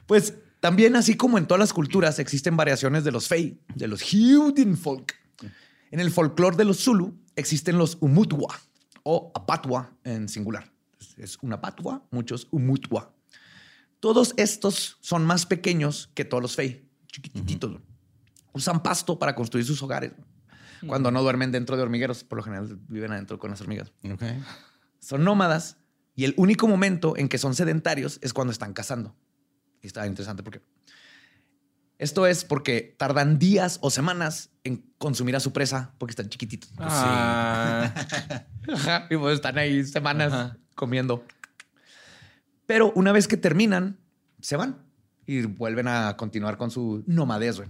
[0.06, 4.02] Pues también, así como en todas las culturas, existen variaciones de los Fey, de los
[4.80, 5.14] folk.
[5.90, 8.58] En el folclore de los Zulu existen los Umutwa
[9.02, 10.73] o Apatwa en singular.
[11.16, 13.14] Es una Apatwa, muchos Umutwa.
[14.00, 17.80] Todos estos son más pequeños que todos los Fey, chiquititos.
[18.52, 20.12] Usan pasto para construir sus hogares.
[20.86, 23.92] Cuando no duermen dentro de hormigueros, por lo general viven adentro con las hormigas.
[24.98, 25.78] Son nómadas
[26.14, 29.16] y el único momento en que son sedentarios es cuando están cazando.
[29.82, 30.62] Y está interesante porque
[31.98, 36.72] esto es porque tardan días o semanas en consumir a su presa porque están chiquititos.
[36.78, 37.92] Ah,
[38.72, 41.24] Ajá, y pues están ahí semanas comiendo.
[42.66, 43.98] Pero una vez que terminan,
[44.40, 44.78] se van
[45.26, 47.56] y vuelven a continuar con su nomadez.
[47.58, 47.68] güey.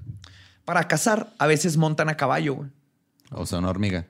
[0.65, 2.55] Para cazar, a veces montan a caballo.
[2.55, 2.71] güey.
[3.31, 4.07] O sea, una hormiga.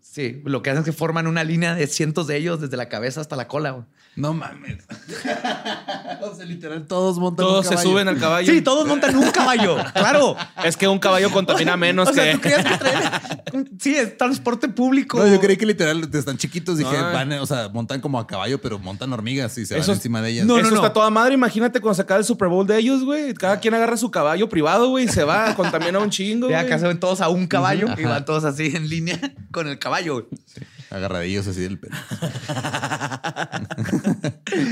[0.00, 2.88] Sí, lo que hacen es que forman una línea de cientos de ellos desde la
[2.88, 3.70] cabeza hasta la cola.
[3.72, 3.84] güey.
[4.16, 4.84] No mames.
[6.20, 7.90] o sea, literal, todos montan todos un se caballo.
[7.90, 8.52] suben al caballo.
[8.52, 10.36] Sí, todos montan un caballo, claro.
[10.64, 12.32] Es que un caballo contamina menos O sea, que.
[12.34, 15.18] ¿tú crees que traen- Sí, es transporte público.
[15.18, 16.76] No, yo creí que literal están chiquitos.
[16.78, 17.12] Dije, No.
[17.12, 20.20] van, o sea, montan como a caballo, pero montan hormigas y se Eso van encima
[20.20, 20.46] de ellas.
[20.46, 20.92] No, Eso no, está no.
[20.92, 21.34] toda madre.
[21.34, 23.32] Imagínate cuando se acaba el Super Bowl de ellos, güey.
[23.34, 26.50] Cada quien agarra su caballo privado, güey, y se va, contamina un chingo.
[26.50, 28.08] Ya acá se ven todos a un caballo y Ajá.
[28.10, 29.18] van todos así en línea
[29.50, 30.28] con el caballo.
[30.90, 31.96] Agarradillos así del pelo.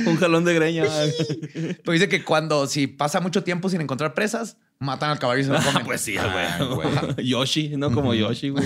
[0.07, 0.85] Un jalón de greña.
[1.52, 5.44] Pero dice que cuando, si pasa mucho tiempo sin encontrar presas, matan al caballo y
[5.44, 5.85] se lo comen.
[5.85, 6.88] pues sí, Ah, güey.
[7.29, 8.64] Yoshi, no como Yoshi, güey.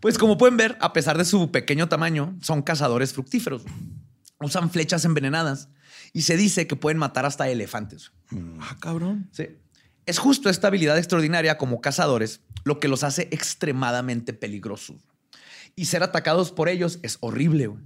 [0.00, 3.62] Pues como pueden ver, a pesar de su pequeño tamaño, son cazadores fructíferos.
[4.40, 5.68] Usan flechas envenenadas
[6.14, 8.12] y se dice que pueden matar hasta elefantes.
[8.60, 9.28] ah, cabrón.
[9.32, 9.48] Sí.
[10.10, 14.96] Es justo esta habilidad extraordinaria como cazadores lo que los hace extremadamente peligrosos.
[15.76, 17.68] Y ser atacados por ellos es horrible.
[17.68, 17.84] güey.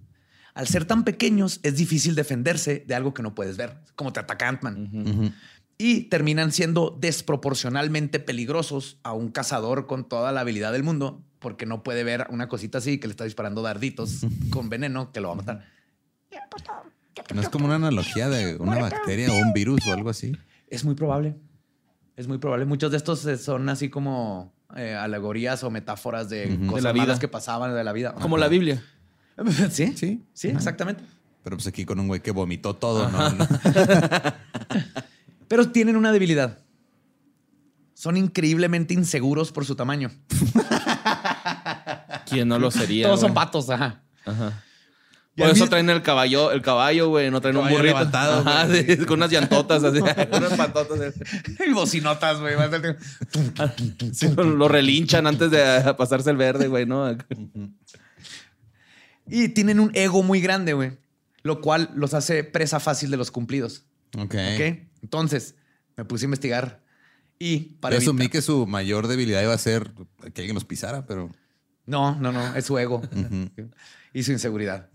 [0.55, 4.21] Al ser tan pequeños, es difícil defenderse de algo que no puedes ver, como te
[4.21, 5.35] ataca Ant-Man.
[5.77, 11.67] Y terminan siendo desproporcionalmente peligrosos a un cazador con toda la habilidad del mundo, porque
[11.67, 15.29] no puede ver una cosita así que le está disparando darditos con veneno que lo
[15.29, 15.67] va a matar.
[17.35, 20.33] No es como una analogía de una bacteria o un virus o algo así.
[20.69, 21.37] Es muy probable.
[22.17, 22.65] Es muy probable.
[22.65, 26.93] Muchos de estos eh, son así como eh, alegorías o metáforas de cosas De la
[26.93, 27.03] vida.
[27.05, 28.15] malas que pasaban de la vida.
[28.15, 28.83] Como la Biblia.
[29.71, 29.95] ¿Sí?
[29.97, 30.25] Sí.
[30.33, 31.03] Sí, exactamente.
[31.43, 33.31] Pero pues aquí con un güey que vomitó todo, ¿no?
[33.31, 33.47] No.
[35.49, 36.59] Pero tienen una debilidad.
[37.95, 40.11] Son increíblemente inseguros por su tamaño.
[42.27, 43.07] ¿Quién no lo sería?
[43.07, 44.03] Todos son patos, ajá.
[44.25, 44.63] Ajá.
[45.37, 47.97] Por eso traen el caballo, el caballo, güey, no traen un burrito.
[47.97, 49.99] Ajá, sí, con unas llantotas así,
[50.33, 51.15] unas patotas.
[51.67, 52.55] Y bocinotas, güey.
[54.13, 57.17] Sí, lo, lo relinchan antes de pasarse el verde, güey, ¿no?
[59.27, 60.99] Y tienen un ego muy grande, güey.
[61.43, 63.85] Lo cual los hace presa fácil de los cumplidos.
[64.17, 64.35] Ok.
[64.35, 64.79] ¿Ok?
[65.03, 65.57] Entonces,
[65.97, 66.83] me puse a investigar.
[67.39, 69.91] Y para Yo asumí que su mayor debilidad iba a ser
[70.33, 71.31] que alguien los pisara, pero.
[71.87, 72.55] No, no, no.
[72.55, 72.99] Es su ego.
[72.99, 73.51] Ujú,
[74.15, 74.89] y su inseguridad.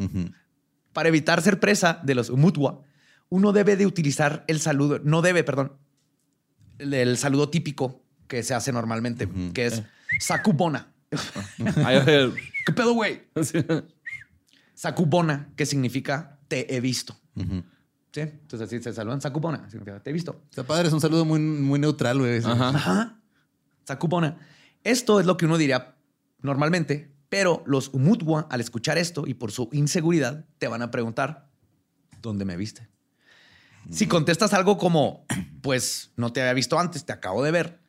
[0.94, 2.82] Para evitar ser presa de los Umutwa,
[3.30, 5.74] uno debe de utilizar el saludo, no debe, perdón,
[6.80, 9.84] el, saludo típico que se hace normalmente, que es
[10.20, 10.94] Sakubona.
[11.86, 12.34] Ay, ay,
[12.68, 13.24] ¿Qué pedo, güey?
[13.36, 13.84] ay.
[14.76, 17.20] Sakubona, que significa te he visto.
[17.36, 18.22] ¿Sí?
[18.22, 20.44] Entonces así se saludan Sakubona, significa te he visto.
[20.50, 22.42] Está padre, es un saludo muy, muy neutral, güey.
[22.44, 23.20] Ajá.
[24.84, 25.96] Esto es lo que uno diría
[26.42, 31.48] normalmente, pero los Umutwa, al escuchar esto y por su inseguridad, te van a preguntar,
[32.22, 32.90] ¿dónde me viste?
[33.92, 35.26] Si contestas algo como,
[35.62, 37.80] pues no te había visto antes, te acabo de ver,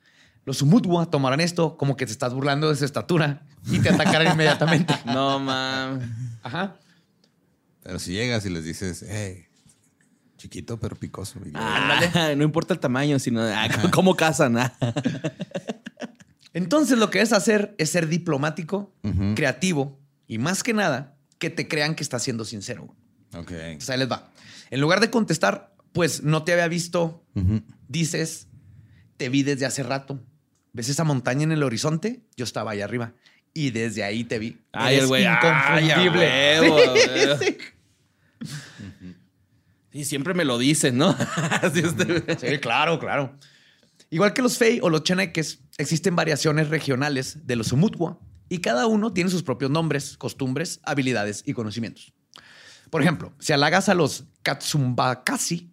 [0.45, 4.33] los Umutwa tomarán esto como que te estás burlando de su estatura y te atacarán
[4.35, 4.95] inmediatamente.
[5.05, 6.09] No, mames.
[6.43, 6.77] Ajá.
[7.83, 9.47] Pero si llegas y les dices, hey,
[10.39, 11.39] chiquito pero picoso.
[11.55, 14.57] Ah, no importa el tamaño, sino ah, cómo- cómo cazan.
[14.59, 14.73] ah.
[16.53, 18.95] Entonces lo que es hacer es ser diplomático,
[19.37, 22.95] creativo y más que nada, que te crean que estás siendo sincero.
[23.35, 23.51] Ok.
[23.53, 24.31] Entonces ahí les va.
[24.71, 27.25] En lugar de contestar, pues no te había visto,
[27.89, 28.49] dices,
[29.17, 30.21] te vi desde hace rato.
[30.73, 32.23] ¿Ves esa montaña en el horizonte?
[32.37, 33.13] Yo estaba ahí arriba.
[33.53, 34.59] Y desde ahí te vi.
[34.73, 35.25] Ay, Eres el güey.
[35.27, 37.39] ay, a inconfundible.
[37.39, 37.57] Sí, sí.
[39.93, 41.17] Sí, siempre me lo dicen, ¿no?
[41.75, 43.37] Sí, claro, claro.
[44.11, 48.19] Igual que los Fey o los Cheneques, existen variaciones regionales de los Umutwa
[48.49, 52.13] y cada uno tiene sus propios nombres, costumbres, habilidades y conocimientos.
[52.91, 55.73] Por ejemplo, si halagas a los Katsumbakasi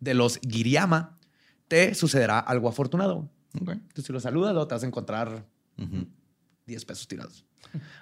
[0.00, 1.18] de los Giriama,
[1.66, 3.30] te sucederá algo afortunado.
[3.54, 5.46] Entonces, si los saludas, te vas a encontrar
[5.78, 6.06] Ujú.
[6.66, 7.44] 10 pesos tirados.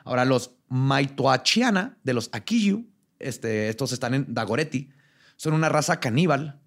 [0.05, 2.87] Ahora, los Maitoachiana de los Akiyu,
[3.19, 4.91] este, estos están en Dagoretti,
[5.37, 6.61] son una raza caníbal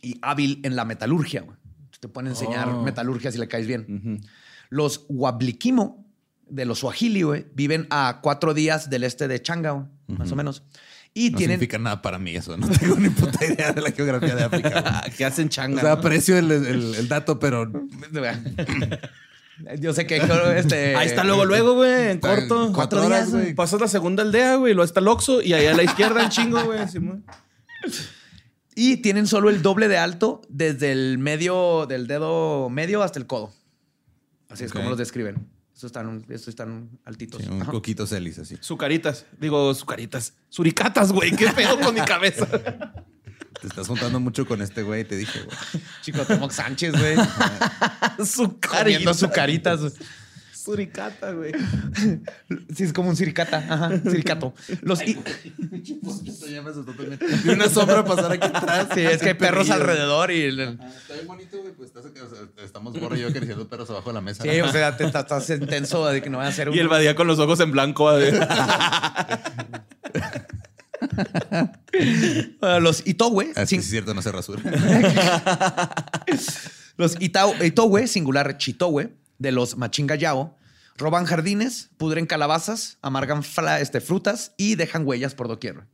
[0.00, 1.44] y hábil en la metalurgia.
[2.00, 2.82] Te pueden enseñar Oh.
[2.82, 4.20] metalurgia si le caes bien.
[4.70, 6.04] Los Wablikimo
[6.48, 9.86] de los Swahili güey, viven a cuatro días del este de Changa, güey,
[10.18, 10.62] más o menos.
[11.14, 11.56] Y No tienen.
[11.56, 12.56] significa nada para mí eso.
[12.56, 15.02] No tengo ni puta idea de la geografía de África.
[15.16, 15.80] ¿Qué hacen O changa?
[15.80, 16.00] sea, no?
[16.00, 17.66] aprecio el, el- el dato, pero
[19.80, 20.18] Yo sé que
[20.56, 20.94] este.
[20.94, 22.72] Ahí está luego, luego, güey, en Está en corto.
[22.72, 23.54] cuatro horas, güey.
[23.54, 26.28] Pasas la segunda aldea, güey, luego está el Oxxo y allá a la izquierda en
[26.30, 26.78] chingo, güey.
[28.80, 33.26] Y tienen solo el doble de alto desde el medio del dedo medio hasta el
[33.26, 33.52] codo.
[34.48, 35.48] Así es como los describen.
[35.74, 37.42] Estos están, estos están altitos.
[37.42, 37.72] sí, un Ajá.
[37.72, 38.56] coquito celis así.
[38.60, 39.26] Sucaritas.
[39.40, 40.34] Digo, sucaritas.
[40.48, 41.32] Suricatas, güey.
[41.32, 42.46] ¿Qué pedo con mi cabeza?
[43.60, 45.56] Te estás juntando mucho con este güey, te dije, güey.
[46.02, 47.16] Chico Temoc Sánchez, güey.
[48.24, 48.82] Sucaritas.
[48.84, 49.80] Comiendo azucaritas.
[50.68, 51.52] Suricata, güey.
[52.76, 53.56] Sí, es como un siricata.
[53.68, 54.52] Ajá, siricato.
[54.82, 55.18] Los i-
[56.52, 57.18] ya me asustó también.
[57.44, 58.88] Vi una sombra pasar aquí atrás.
[58.94, 60.42] sí, es que hay perros alrededor y...
[60.42, 61.72] el- Está bien bonito, güey.
[61.72, 62.04] Pues estás,
[62.62, 64.42] estamos gorro y yo acariciando perros abajo de la mesa.
[64.42, 66.74] Sí, o sea, te, estás intenso de que no van a hacer un...
[66.74, 68.10] Y el badía con los ojos en blanco.
[72.80, 74.62] los Itowe, Ah, es sin- cierto, no se rasura.
[76.96, 80.56] los Itowe, singular Chitowe, de los Machinga Yao,
[80.96, 83.42] roban jardines, pudren calabazas, amargan
[83.80, 85.86] este, frutas y dejan huellas por doquier.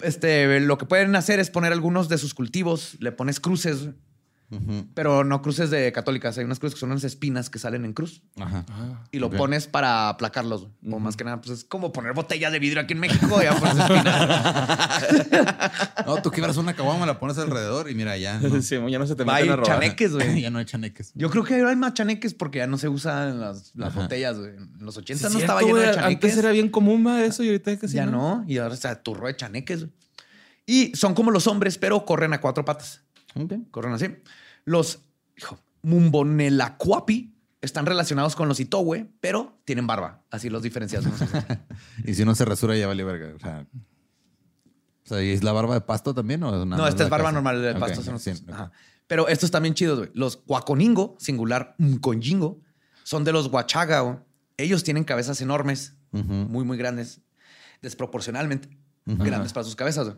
[0.00, 3.88] Este, lo que pueden hacer es poner algunos de sus cultivos, le pones cruces,
[4.94, 6.36] Pero no cruces de católicas.
[6.38, 8.64] Hay unas cruces que son unas espinas que salen en cruz Ajá.
[9.10, 10.68] y lo pones para aplacarlos.
[10.90, 13.44] O más que nada, pues es como poner botellas de vidrio aquí en México y
[13.44, 14.28] ya pones espinas.
[16.06, 18.38] No, tú quebras una caguama, la pones alrededor y mira, ya.
[18.38, 19.80] No, Sí, ya no se te meten a robar.
[19.80, 20.40] chaneques, güey.
[20.42, 21.12] ya no hay chaneques.
[21.14, 24.50] Yo creo que hay más chaneques porque ya no se usan las, botellas, güey.
[24.50, 26.24] En los 80 Sí, no cierto, estaba lleno de chaneques.
[26.30, 28.44] Antes era bien común va, eso y ahorita casi ya no.
[28.46, 29.80] Y ahora se aturró de chaneques.
[29.80, 29.92] güey.
[30.66, 33.02] Y son como los hombres, pero corren a cuatro patas.
[33.70, 34.06] Corren así.
[34.64, 35.00] Los
[35.36, 40.22] hijo, Mumbonelacuapi están relacionados con los Itowe, pero tienen barba.
[40.30, 41.04] Así los diferencias.
[42.04, 43.34] Y si no se rasura, ya vale verga.
[43.34, 43.66] O sea,
[45.04, 47.10] O sea, ¿y es la barba de pasto también o es una No, esta es
[47.10, 47.34] barba casa?
[47.34, 48.02] normal de pasto.
[48.02, 48.50] son.
[48.52, 48.72] Ajá.
[49.06, 50.10] Pero estos también chidos, güey.
[50.14, 52.60] Los Huaconingo, singular Mconjingo,
[53.02, 54.24] son de los Huachaga.
[54.56, 57.20] Ellos tienen cabezas enormes, muy, muy grandes,
[57.82, 58.68] desproporcionalmente
[59.04, 60.14] grandes para sus cabezas.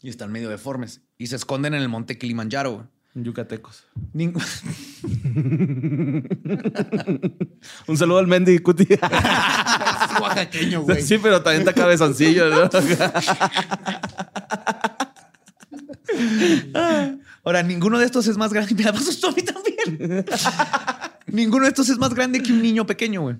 [0.00, 1.02] Y están medio deformes.
[1.16, 2.88] Y se esconden en el monte Kilimanjaro.
[3.14, 3.84] Yucatecos.
[4.14, 4.34] Ning-
[7.88, 8.86] Un saludo al Mendy Cuti.
[10.20, 11.02] oaxaqueño, güey.
[11.02, 12.68] Sí, pero también está cabezoncillo, ¿no?
[17.44, 18.74] Ahora, ninguno de estos es más grande.
[18.74, 20.24] Me asustó a mí también.
[21.26, 23.36] ninguno de estos es más grande que un niño pequeño, güey.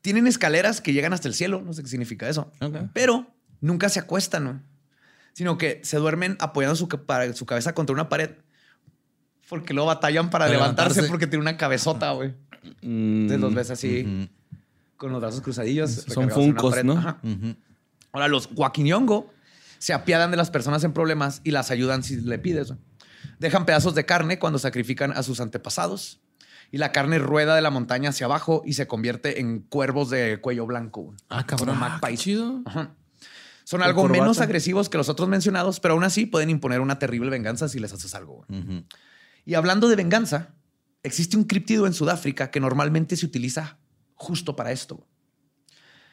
[0.00, 1.62] Tienen escaleras que llegan hasta el cielo.
[1.64, 2.52] No sé qué significa eso.
[2.92, 3.26] Pero
[3.60, 4.56] nunca se acuestan, güey.
[5.32, 6.88] Sino que se duermen apoyando su,
[7.34, 8.30] su cabeza contra una pared.
[9.48, 11.08] Porque luego batallan para, Para levantarse, levantarse.
[11.10, 12.34] porque tiene una cabezota, güey.
[12.82, 14.28] Entonces los ves así,
[14.96, 15.90] con los brazos cruzadillos.
[15.90, 16.84] Son funcos.
[16.84, 16.94] ¿no?
[16.98, 17.18] Ajá.
[18.12, 19.30] Ahora, los guaquiñongo
[19.78, 22.72] se apiadan de las personas en problemas y las ayudan si le pides.
[23.38, 26.20] Dejan pedazos de carne cuando sacrifican a sus antepasados.
[26.70, 30.38] Y la carne rueda de la montaña hacia abajo y se convierte en cuervos de
[30.42, 31.00] cuello blanco.
[31.02, 31.16] güey.
[31.30, 31.78] Ah, cabrón.
[31.80, 32.60] Ah, qué chido.
[32.66, 32.90] Ajá.
[33.64, 37.30] Son algo menos agresivos que los otros mencionados, pero aún así pueden imponer una terrible
[37.30, 38.44] venganza si les haces algo.
[38.48, 38.60] güey.
[38.60, 38.84] Ujú.
[39.48, 40.54] Y hablando de venganza,
[41.02, 43.78] existe un críptido en Sudáfrica que normalmente se utiliza
[44.14, 45.08] justo para esto.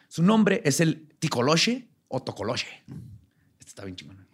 [0.08, 2.86] Su nombre es el Ticoloche o Tocoloche.
[3.60, 4.26] Este está bien chingón.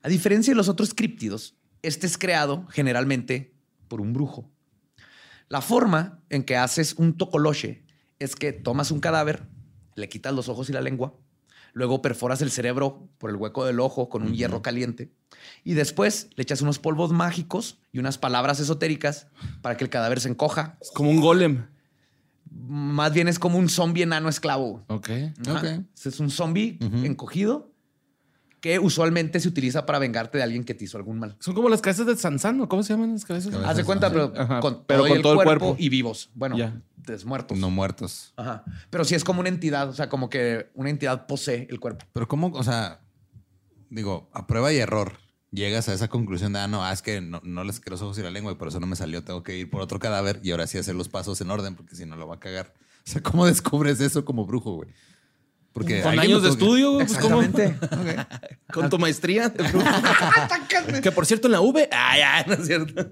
[0.00, 3.52] A diferencia de los otros críptidos, este es creado generalmente
[3.88, 4.50] por un brujo.
[5.50, 7.84] La forma en que haces un tocoloche
[8.18, 9.46] es que tomas un cadáver,
[9.96, 11.14] le quitas los ojos y la lengua,
[11.74, 15.10] luego perforas el cerebro por el hueco del ojo con un hierro caliente
[15.64, 19.26] y después le echas unos polvos mágicos y unas palabras esotéricas
[19.60, 20.78] para que el cadáver se encoja.
[20.80, 21.66] Es como un golem.
[22.50, 24.84] Más bien es como un zombie enano esclavo.
[24.86, 25.10] Ok.
[25.46, 25.58] Ajá.
[25.58, 25.84] Ok.
[26.04, 27.73] Es un zombie encogido
[28.64, 31.36] que usualmente se utiliza para vengarte de alguien que te hizo algún mal.
[31.38, 32.66] Son como las cabezas de Sansán, ¿no?
[32.66, 33.50] ¿Cómo se llaman las cabezas?
[33.50, 33.70] Cabezas.
[33.70, 35.76] Haz de cuenta, pero, Ajá, con, pero todo, con el, todo el cuerpo cuerpo.
[35.82, 36.30] y vivos.
[36.32, 36.80] Bueno, Ya.
[36.96, 37.58] desmuertos.
[37.58, 38.32] No muertos.
[38.36, 38.64] Ajá.
[38.88, 42.06] Pero sí es como una entidad, o sea, como que una entidad posee el cuerpo.
[42.14, 43.02] Pero cómo, o sea,
[43.90, 45.18] digo, a prueba y error,
[45.50, 48.02] llegas a esa conclusión de, ah, no, ah, es que no, no les quiero los
[48.02, 49.98] ojos y la lengua y por eso no me salió, tengo que ir por otro
[49.98, 52.40] cadáver y ahora sí hacer los pasos en orden porque si no lo va a
[52.40, 52.72] cagar.
[53.06, 54.88] O sea, ¿cómo descubres eso como brujo, güey?
[55.74, 57.42] Porque Con años de estudio, pues, ¿cómo?
[57.42, 57.76] Exactamente.
[58.72, 59.52] Con tu maestría.
[61.02, 61.88] que por cierto, en la V.
[61.92, 63.04] Ah, ya, no es cierto.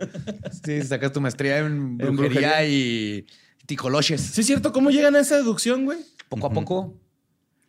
[0.64, 2.64] sí, sacas tu maestría en brujería, brujería.
[2.64, 3.26] y
[3.66, 4.20] ticoloches.
[4.20, 4.72] Sí, es cierto.
[4.72, 5.98] ¿Cómo llegan a esa deducción, güey?
[6.28, 6.94] Poco a poco,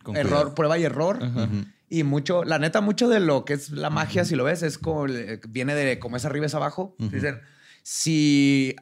[0.03, 0.55] con error, cuidado.
[0.55, 1.19] prueba y error.
[1.89, 4.77] Y mucho, la neta, mucho de lo que es la magia, si lo ves, es
[4.77, 6.95] como el- viene de como es arriba es abajo.
[6.99, 7.39] Dicen,
[7.81, 8.75] si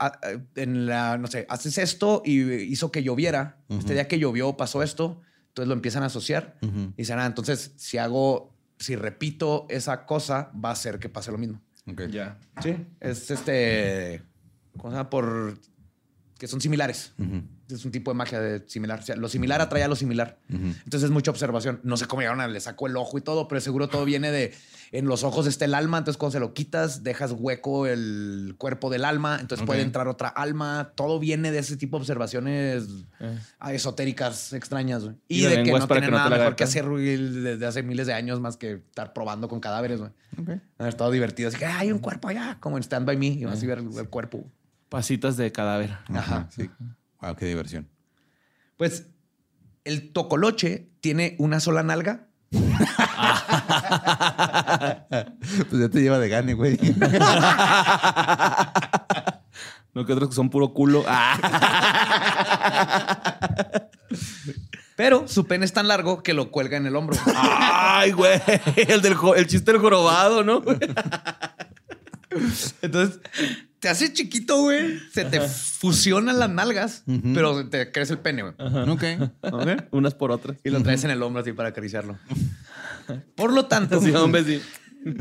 [0.55, 4.84] en la, no sé, haces esto y hizo que lloviera, este día que llovió pasó
[4.84, 6.55] esto, entonces lo empiezan a asociar.
[6.61, 11.29] Y dicen, ah, entonces si hago, si repito esa cosa, va a hacer que pase
[11.29, 11.61] lo mismo.
[11.91, 12.03] Ok.
[12.09, 12.39] Ya.
[12.63, 12.77] Sí.
[13.01, 14.23] Es este,
[14.77, 15.09] ¿cómo se llama?
[15.09, 15.57] Por,
[16.39, 17.11] que son similares.
[17.67, 18.99] Es un tipo de magia de similar.
[18.99, 20.39] O sea, lo similar atrae a lo similar.
[20.49, 21.81] Entonces es mucha observación.
[21.83, 24.31] No sé cómo llegaron a le sacó el ojo y todo, pero seguro todo viene
[24.31, 24.53] de
[24.93, 25.99] en los ojos está el alma.
[25.99, 29.37] Entonces cuando se lo quitas, dejas hueco el cuerpo del alma.
[29.39, 30.91] Entonces puede entrar otra alma.
[30.95, 32.87] Todo viene de ese tipo de observaciones
[33.21, 33.39] Eh.
[33.59, 35.03] ah, esotéricas extrañas.
[35.05, 35.15] güey.
[35.29, 37.65] Y, de que no es para tiene que no nada te mejor que hacer desde
[37.65, 39.99] hace miles de años más que estar probando con cadáveres.
[39.99, 40.11] güey.
[40.41, 40.49] Ok.
[40.79, 41.49] Ha estado divertido.
[41.49, 43.27] Así que "Ah, hay un cuerpo allá, como en Stand By Me.
[43.27, 43.45] Y Eh.
[43.45, 44.43] vas a ver el, el cuerpo.
[44.89, 45.97] Pasitas de cadáver.
[46.09, 46.69] Ajá, sí.
[47.21, 47.87] Wow, qué diversión.
[48.75, 49.05] Pues
[49.85, 52.27] el tocoloche tiene una sola nalga.
[55.69, 56.77] Pues ya te lleva de gane, güey.
[59.93, 61.03] No que otros que son puro culo.
[64.95, 67.17] Pero su pene es tan largo que lo cuelga en el hombro.
[67.35, 68.39] Ay, güey.
[68.75, 70.61] El, del, el chiste del jorobado, ¿no?
[72.81, 73.19] Entonces,
[73.79, 74.99] te hace chiquito, güey.
[75.11, 78.53] Se te fusionan las nalgas, pero te crece el pene, güey.
[78.89, 79.03] Ok.
[79.91, 80.57] Unas por otras.
[80.63, 82.17] Y lo traes en el hombro así para acariciarlo.
[83.36, 84.62] Por lo tanto, hombre, sí.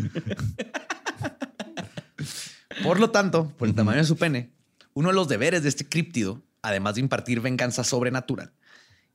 [2.83, 4.53] por lo tanto, por el tamaño de su pene,
[4.95, 8.53] uno de los deberes de este críptido, además de impartir venganza sobrenatural,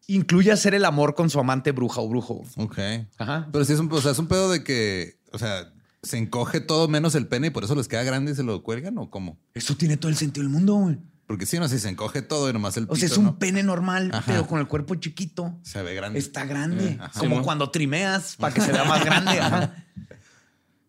[0.07, 2.43] incluye hacer el amor con su amante bruja o brujo.
[2.57, 2.79] Ok.
[3.17, 3.49] Ajá.
[3.51, 5.71] Pero sí es un, o sea, es un pedo de que, o sea,
[6.03, 8.61] se encoge todo menos el pene y por eso les queda grande y se lo
[8.63, 9.39] cuelgan o cómo?
[9.53, 10.97] Eso tiene todo el sentido del mundo, güey.
[11.27, 13.25] Porque si no, si se encoge todo y nomás el O sea, pito, es un
[13.25, 13.39] ¿no?
[13.39, 14.23] pene normal, Ajá.
[14.27, 15.57] pero con el cuerpo chiquito.
[15.63, 16.19] Se ve grande.
[16.19, 16.85] Está grande.
[16.89, 17.19] Eh, ajá.
[17.19, 19.39] como cuando trimeas para que se vea más grande.
[19.39, 19.73] Ajá.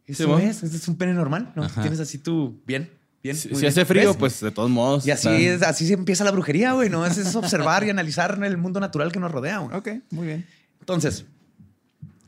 [0.07, 0.43] Eso Simón.
[0.43, 0.63] es.
[0.63, 1.67] Ese es un pene normal, ¿no?
[1.69, 2.63] Tienes así tú.
[2.67, 2.91] Bien.
[3.23, 3.35] Bien.
[3.35, 3.71] Si, muy si bien.
[3.71, 4.17] hace frío, ¿Ves?
[4.19, 5.07] pues de todos modos.
[5.07, 6.91] Y así, es, así se empieza la brujería, güey.
[6.91, 9.77] No es, es observar y analizar el mundo natural que nos rodea, güey.
[9.77, 10.47] Ok, muy bien.
[10.81, 11.25] Entonces,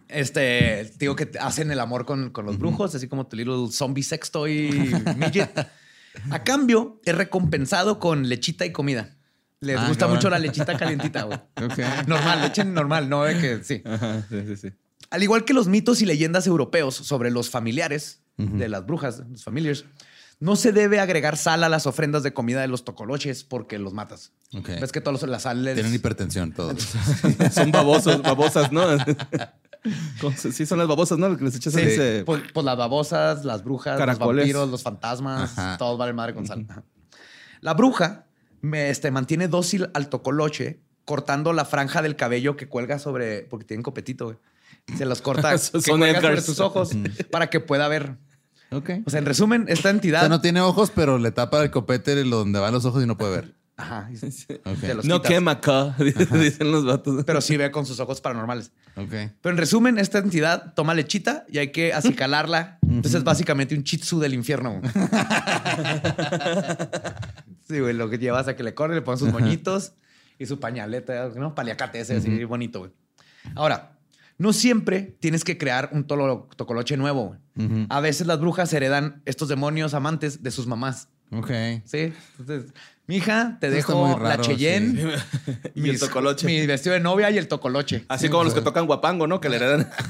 [0.08, 4.02] Este, digo que hacen el amor con, con los brujos, así como tu little zombie
[4.02, 4.70] sextoy
[5.16, 5.68] midget.
[6.30, 9.16] A cambio, es recompensado con lechita y comida.
[9.60, 10.16] Les Ah, gusta cabrón.
[10.16, 11.38] mucho la lechita calientita, güey.
[11.64, 11.78] Ok.
[12.06, 13.82] Normal, leche normal, no de que sí.
[13.84, 14.68] Ajá, sí, sí, sí.
[15.10, 19.42] Al igual que los mitos y leyendas europeos sobre los familiares de las brujas, los
[19.42, 19.84] familiars,
[20.38, 23.94] no se debe agregar sal a las ofrendas de comida de los tocoloches porque los
[23.94, 24.30] matas.
[24.54, 24.68] Ok.
[24.80, 26.86] Ves que todos los- la sal les- Tienen hipertensión todos.
[27.52, 28.82] Son babosos, babosas, ¿no?
[30.20, 31.28] ¿Cómo se- Sí, son las babosas, ¿no?
[31.28, 34.18] Lo que les echas Sí, ahí se- pues, pues las babosas, las brujas, Caracoles.
[34.18, 35.76] los vampiros, los fantasmas, Ajá.
[35.78, 36.66] todos valen madre con sal.
[36.68, 36.82] Ajá.
[37.60, 38.26] La bruja
[38.60, 43.64] me, este, mantiene dócil al tocoloche cortando la franja del cabello que cuelga sobre, porque
[43.64, 44.36] tienen copetito, güey.
[44.96, 46.90] Se los corta, que Son cuelga sobre sus ojos
[47.30, 48.16] para que pueda ver.
[48.70, 48.90] Ok.
[49.06, 50.20] O sea, en resumen, esta O entidad...
[50.20, 53.16] sea, no tiene ojos, pero le tapa el copete donde van los ojos y no
[53.16, 53.54] puede ver.
[53.80, 54.10] Ajá,
[55.04, 57.22] No quema acá, dicen los vatos.
[57.24, 58.72] Pero sí ve con sus ojos paranormales.
[58.96, 59.08] Ok.
[59.40, 62.78] Pero en resumen, esta entidad toma lechita y hay que acicalarla.
[62.82, 64.80] Entonces es básicamente un chitsu del infierno.
[67.68, 69.92] sí, güey, lo que llevas a que le corre, le pones sus moñitos
[70.38, 71.54] y su pañaleta, ¿no?
[71.54, 72.92] Paliacate ese, así bonito, güey.
[73.54, 73.98] Ahora,
[74.38, 77.36] no siempre tienes que crear un tolo- tocoloche nuevo.
[77.56, 77.86] güey.
[77.88, 81.08] A veces las brujas heredan estos demonios amantes de sus mamás.
[81.30, 81.50] Ok.
[81.84, 82.12] Sí.
[82.38, 82.72] Entonces,
[83.08, 85.00] mi hija, te dejo la Cheyenne.
[85.74, 86.46] Y el mis- tocoloche.
[86.46, 88.04] Mi vestido de novia y el tocoloche.
[88.08, 89.40] Así como los que tocan guapango, ¿no?
[89.40, 89.90] Que le heredan.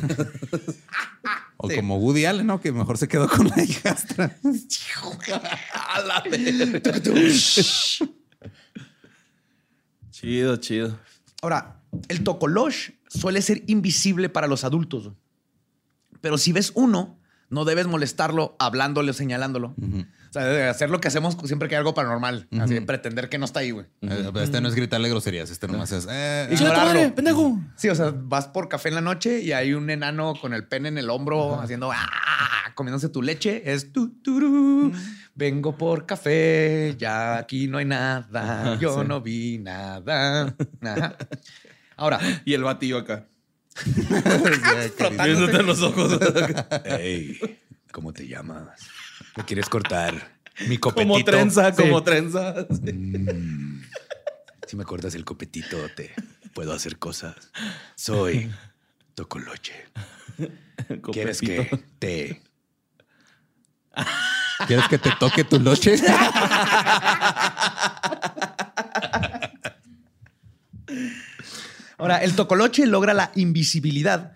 [1.60, 1.74] O Sí.
[1.74, 2.60] como Woody Allen, ¿no?
[2.60, 4.36] Que mejor se quedó con la hijastra.
[10.10, 10.98] Chido, chido.
[11.42, 15.10] Ahora, el tocolosh suele ser invisible para los adultos.
[16.20, 17.18] Pero si ves uno,
[17.50, 19.74] no debes molestarlo hablándole o señalándolo.
[20.28, 22.48] O sea, debe hacer lo que hacemos siempre que hay algo paranormal.
[22.60, 23.86] Así, pretender que no está ahí, güey.
[24.02, 26.06] Eh, Este no es gritarle groserías, este nomás es.
[26.10, 27.14] eh, Ignorarlo.
[27.14, 27.58] pendejo!
[27.76, 30.66] Sí, o sea, vas por café en la noche y hay un enano con el
[30.66, 32.72] pene en el hombro haciendo ¡ah!
[32.74, 33.62] comiéndose tu leche.
[33.72, 34.92] Es tu, turú.
[35.34, 40.54] Vengo por café, ya aquí no hay nada, yo no vi nada.
[40.82, 41.16] Ajá.
[41.96, 43.26] Ahora, Y el batillo acá.
[45.24, 46.18] Viéndote los ojos.
[46.84, 47.38] Hey,
[47.92, 48.80] ¿cómo te llamas?
[49.36, 51.12] ¿Me quieres cortar mi copetito?
[51.12, 51.82] como trenza, Sí.
[51.82, 52.54] como trenza.
[54.66, 56.12] Si me cortas el copetito, te
[56.54, 57.50] puedo hacer cosas.
[57.94, 58.50] Soy
[59.14, 59.74] Tocoloche.
[61.12, 62.42] ¿Quieres que te...
[64.66, 65.96] ¿Quieres que te toque tu loche?
[71.96, 74.32] Ahora, el Tocoloche logra la invisibilidad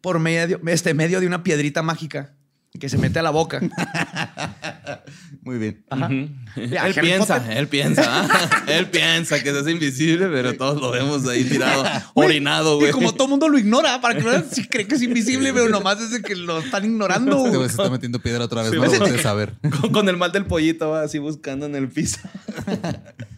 [0.00, 2.34] por medio, este, medio de una piedrita mágica
[2.78, 3.60] que se mete a la boca.
[5.42, 5.84] Muy bien.
[5.88, 6.08] Ajá.
[6.56, 7.56] Él Harry piensa, Potter.
[7.56, 8.64] él piensa, ¿ah?
[8.66, 12.90] él piensa que se hace invisible, pero todos lo vemos ahí tirado, orinado, güey.
[12.90, 15.68] Y como todo mundo lo ignora, para que no si cree que es invisible, pero
[15.68, 17.46] nomás es de que lo están ignorando.
[17.46, 17.68] Este güey.
[17.68, 18.70] se está metiendo piedra otra vez.
[18.70, 19.54] Sí, no lo puedes saber.
[19.80, 22.18] Con, con el mal del pollito, va así buscando en el piso.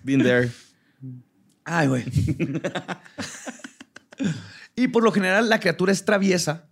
[0.02, 0.50] Been there.
[1.64, 2.04] Ay, güey.
[4.76, 6.69] y por lo general la criatura es traviesa,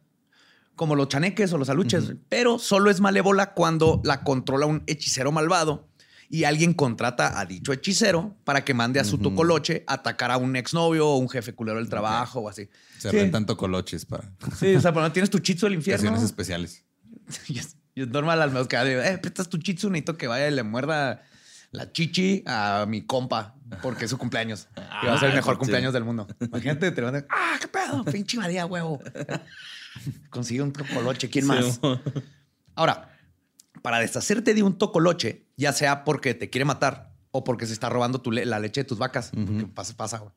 [0.78, 5.30] como los chaneques o los aluches, pero solo es malévola cuando la controla un hechicero
[5.32, 5.86] malvado
[6.30, 10.36] y alguien contrata a dicho hechicero para que mande a su tocoloche a atacar a
[10.38, 12.70] un exnovio o un jefe culero del trabajo o así.
[12.98, 13.16] Se Sí.
[13.18, 16.08] rentan tocoloches para Sí, o sea, cuando tienes tu chitsu del infierno.
[16.08, 16.84] ocasiones especiales.
[17.48, 20.48] Y es, y es normal al menos que eh, prestas tu chitsu, necesito que vaya
[20.48, 21.22] y le muerda
[21.72, 24.68] la chichi a mi compa porque es su cumpleaños.
[25.02, 26.26] Y va a ser el Ah, mejor cumpleaños del mundo.
[26.40, 29.00] Imagínate, te levantas, ah, qué pedo, pinche María, huevo.
[30.30, 31.64] Consigue un tocoloche, ¿quién más?
[31.80, 31.80] Sí,
[32.74, 33.16] Ahora,
[33.82, 37.88] para deshacerte de un tocoloche, ya sea porque te quiere matar o porque se está
[37.88, 40.32] robando tu le- la leche de tus vacas, porque pasa, pasa, güey.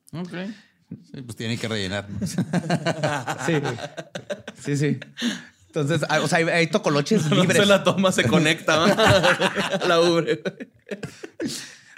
[1.10, 2.06] Sí, pues tiene que rellenar.
[3.46, 3.54] Sí,
[4.62, 5.00] sí, sí.
[5.68, 7.56] Entonces, hay- o sea, hay, hay tocoloches No libres.
[7.62, 10.42] se la toma, se conecta a la ubre.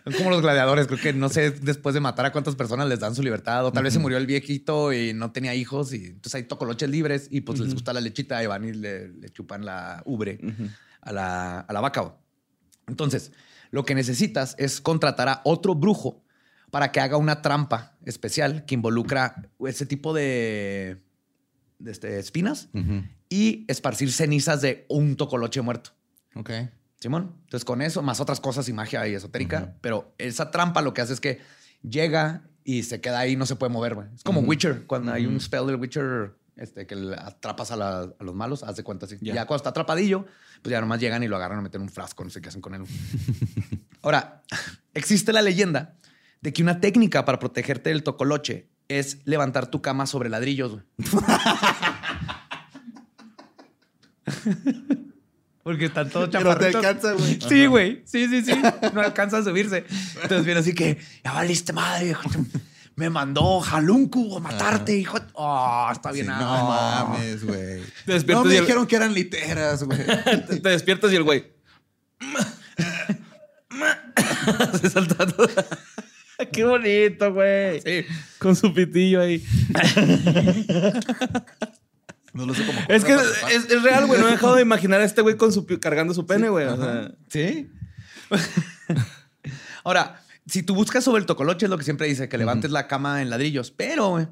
[0.05, 3.01] Son como los gladiadores, creo que no sé después de matar a cuántas personas les
[3.01, 6.07] dan su libertad, o tal vez se murió el viejito y no tenía hijos, y
[6.07, 9.29] entonces hay tocoloches libres y pues les gusta la lechita y van y le, le
[9.31, 10.39] chupan la ubre
[11.01, 12.17] a, la, a la vaca.
[12.87, 13.33] Entonces,
[13.71, 16.23] lo que necesitas es contratar a otro brujo
[16.71, 21.03] para que haga una trampa especial que involucra ese tipo de,
[21.79, 22.69] de este, espinas
[23.31, 25.93] y esparcir cenizas de un tocoloche muerto.
[26.35, 26.51] Ok.
[27.05, 27.35] Simón.
[27.45, 31.03] Entonces, con eso, más otras cosas y magia y esotérica, pero esa trampa lo que
[31.03, 31.41] hace es que
[31.83, 33.95] llega y se queda ahí, no se puede mover.
[33.95, 34.09] güey.
[34.15, 38.11] Es como Witcher, cuando hay un spell del Witcher este, que le atrapas a, la-
[38.19, 39.19] a los malos, haz de cuenta así.
[39.21, 39.35] Ya.
[39.35, 40.25] Ya cuando está atrapadillo,
[40.63, 42.49] pues ya nomás llegan y lo agarran a meter en un frasco, no sé qué
[42.49, 42.85] hacen con él.
[44.03, 44.43] Ahora,
[44.95, 45.97] existe la leyenda
[46.41, 50.73] de que una técnica para protegerte del tocoloche es levantar tu cama sobre ladrillos.
[50.73, 50.85] güey.
[55.65, 56.85] Porque están todos Pero te chaparritos.
[56.85, 57.39] alcanza, güey.
[57.49, 58.03] Sí, güey.
[58.05, 58.53] Sí, sí, sí.
[58.93, 59.85] No alcanza a subirse.
[60.23, 62.29] Entonces viene así que, ya valiste madre, hijo.
[62.97, 65.19] Me mandó Jaluncu a matarte, hijo.
[65.33, 66.27] Oh, está bien.
[66.27, 67.83] Sí, no mames, güey.
[68.07, 69.99] Te despiertas No me el- dijeron que eran literas, güey.
[70.49, 71.45] Te, te despiertas y el güey.
[74.81, 75.27] Se salta.
[76.53, 77.81] Qué bonito, güey.
[77.81, 78.05] Sí.
[78.39, 79.43] Con su pitillo ahí.
[82.35, 82.79] No lo sé cómo.
[82.89, 84.21] Es que es, es real, güey.
[84.21, 86.67] No he dejado de imaginar a este güey con su cargando su pene, güey.
[86.67, 87.71] O sea, Sí.
[89.85, 92.89] Ahora, si tú buscas sobre el tocoloche, es lo que siempre dice, que levantes la
[92.89, 93.71] cama en ladrillos.
[93.71, 94.27] Pero, güey,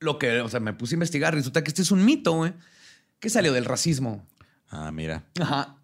[0.00, 2.54] lo que, o sea, me puse a investigar, resulta que este es un mito, güey,
[3.20, 4.26] que salió del racismo.
[4.70, 5.24] Ah, mira.
[5.40, 5.76] Ajá.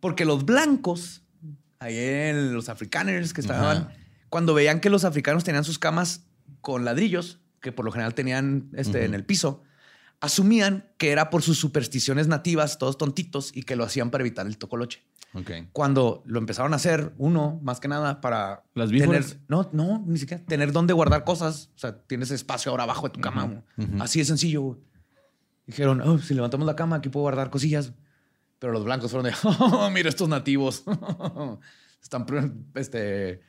[0.00, 1.22] Porque los blancos,
[1.78, 3.92] ahí en los africaners que estaban,
[4.28, 6.22] cuando veían que los africanos tenían sus camas
[6.60, 9.62] con ladrillos, que por lo general tenían este, en el piso,
[10.20, 14.46] asumían que era por sus supersticiones nativas, todos tontitos, y que lo hacían para evitar
[14.46, 15.04] el tocoloche.
[15.34, 15.50] Ok.
[15.72, 19.24] Cuando lo empezaron a hacer, uno, más que nada, para Las tener...
[19.48, 20.42] No, no, ni siquiera.
[20.44, 21.70] Tener dónde guardar cosas.
[21.76, 23.62] O sea, tienes espacio ahora abajo de tu cama.
[23.76, 24.00] güey.
[24.00, 24.78] Así de sencillo.
[25.66, 27.92] Dijeron, oh, si levantamos la cama, aquí puedo guardar cosillas.
[28.58, 30.84] Pero los blancos fueron de, oh, mira estos nativos.
[32.02, 32.24] Están
[32.74, 33.40] este,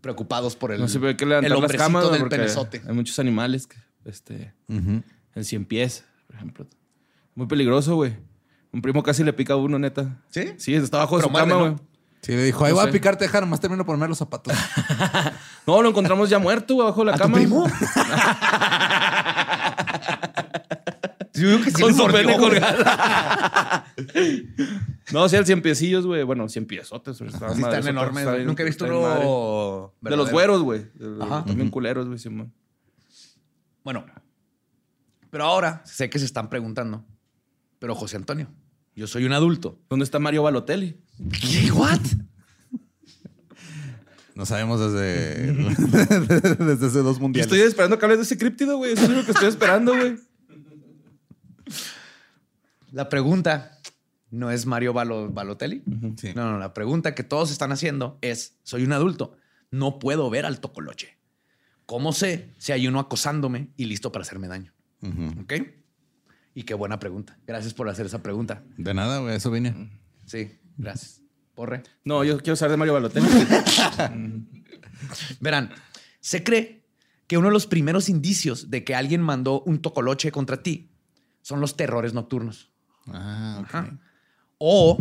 [0.00, 2.82] preocupados por el, no se ve que el levantar las camas güey, del penezote.
[2.86, 5.02] Hay muchos animales que, este, Ujú.
[5.38, 6.66] El cien pies, por ejemplo.
[7.34, 8.16] Muy peligroso, güey.
[8.72, 10.22] Un primo casi le pica a uno, neta.
[10.28, 10.52] ¿Sí?
[10.58, 11.70] Sí, está abajo de Pero su cama, güey.
[11.72, 11.80] ¿no?
[12.20, 12.90] Sí, le dijo, ahí No voy sé.
[12.90, 14.52] a picarte, dejar, nomás termino de ponerme los zapatos.
[15.66, 17.36] No, lo encontramos ya muerto, güey, abajo de la ¿A tu cama.
[17.36, 17.66] primo?
[21.34, 23.84] Yo digo que sí Con su pene colgada.
[25.12, 26.22] no, sí, el cien piecillos, güey.
[26.24, 27.18] Bueno, cien piezotes.
[27.18, 27.30] güey.
[27.30, 28.24] Están Sí, están madresotas, enormes.
[28.26, 29.92] está Nunca he visto uno...
[30.00, 30.86] De los güeros, güey.
[31.46, 32.52] También culeros, güey, Simón.
[33.84, 34.04] Bueno,
[35.30, 37.04] pero ahora sé que se están preguntando.
[37.78, 38.48] Pero José Antonio,
[38.96, 39.78] yo soy un adulto.
[39.88, 41.00] ¿Dónde está Mario Balotelli?
[41.40, 41.70] ¿Qué?
[41.72, 42.00] ¿What?
[44.34, 45.52] No sabemos desde,
[46.64, 47.46] desde hace dos mundiales.
[47.52, 48.92] estoy esperando que hables de ese críptido, güey.
[48.92, 50.16] Eso es lo que estoy esperando, güey.
[52.92, 53.78] La pregunta
[54.30, 55.82] no es Mario Balo- Balotelli.
[56.16, 56.32] Sí.
[56.34, 59.36] No, no, la pregunta que todos están haciendo es, soy un adulto,
[59.70, 61.18] no puedo ver al tocoloche.
[61.86, 64.72] ¿Cómo sé si hay uno acosándome y listo para hacerme daño?
[65.02, 65.40] Ujú.
[65.42, 65.52] ¿Ok?
[66.54, 67.38] Y qué buena pregunta.
[67.46, 68.62] Gracias por hacer esa pregunta.
[68.76, 69.90] De nada, güey, eso vine.
[70.26, 71.22] Sí, gracias.
[71.54, 71.82] Porre.
[72.04, 73.26] No, yo quiero saber de Mario Balotelli.
[75.40, 75.70] Verán,
[76.20, 76.84] se cree
[77.26, 80.90] que uno de los primeros indicios de que alguien mandó un tocoloche contra ti
[81.42, 82.70] son los terrores nocturnos.
[83.06, 83.66] Ah, ok.
[83.66, 83.98] Ajá.
[84.58, 84.98] O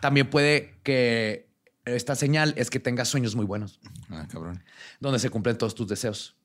[0.00, 1.48] también puede que
[1.84, 3.80] esta señal es que tengas sueños muy buenos,
[4.10, 4.62] Ah, cabrón.
[5.00, 6.36] donde se cumplen todos tus deseos.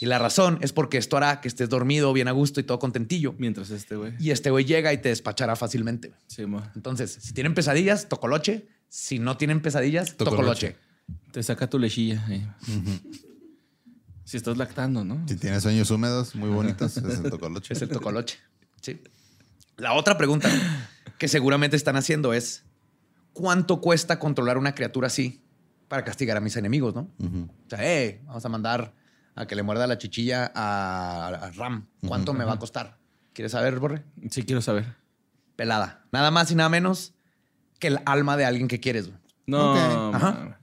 [0.00, 2.78] Y la razón es porque esto hará que estés dormido, bien a gusto y todo
[2.78, 3.34] contentillo.
[3.38, 4.14] Mientras este, güey.
[4.20, 6.12] Y este güey llega y te despachará fácilmente.
[6.28, 6.62] Sí, mo.
[6.76, 8.68] Entonces, si tienen pesadillas, tocoloche.
[8.88, 10.74] Si no tienen pesadillas, tocoloche.
[10.74, 10.76] Tocoloche.
[11.32, 12.24] Te saca tu lechilla.
[12.26, 12.46] ahí.
[14.24, 15.26] Si estás lactando, ¿no?
[15.26, 17.74] Si tienes sueños húmedos muy bonitos, es el tocoloche.
[17.74, 18.38] Es el tocoloche.
[18.80, 19.00] Sí.
[19.78, 20.50] La otra pregunta
[21.18, 22.62] que seguramente están haciendo es:
[23.32, 25.42] ¿cuánto cuesta controlar una criatura así
[25.88, 27.10] para castigar a mis enemigos, no?
[27.18, 28.94] O sea, eh, vamos a mandar
[29.38, 31.86] a que le muerda la chichilla a, a Ram.
[32.06, 32.98] ¿Cuánto me va a costar?
[33.32, 34.02] ¿Quieres saber, Borre?
[34.30, 34.96] Sí, quiero saber.
[35.54, 36.02] Pelada.
[36.10, 37.14] Nada más y nada menos
[37.78, 39.06] que el alma de alguien que quieres.
[39.06, 39.18] güey.
[39.46, 40.12] No.
[40.12, 40.58] Ajá.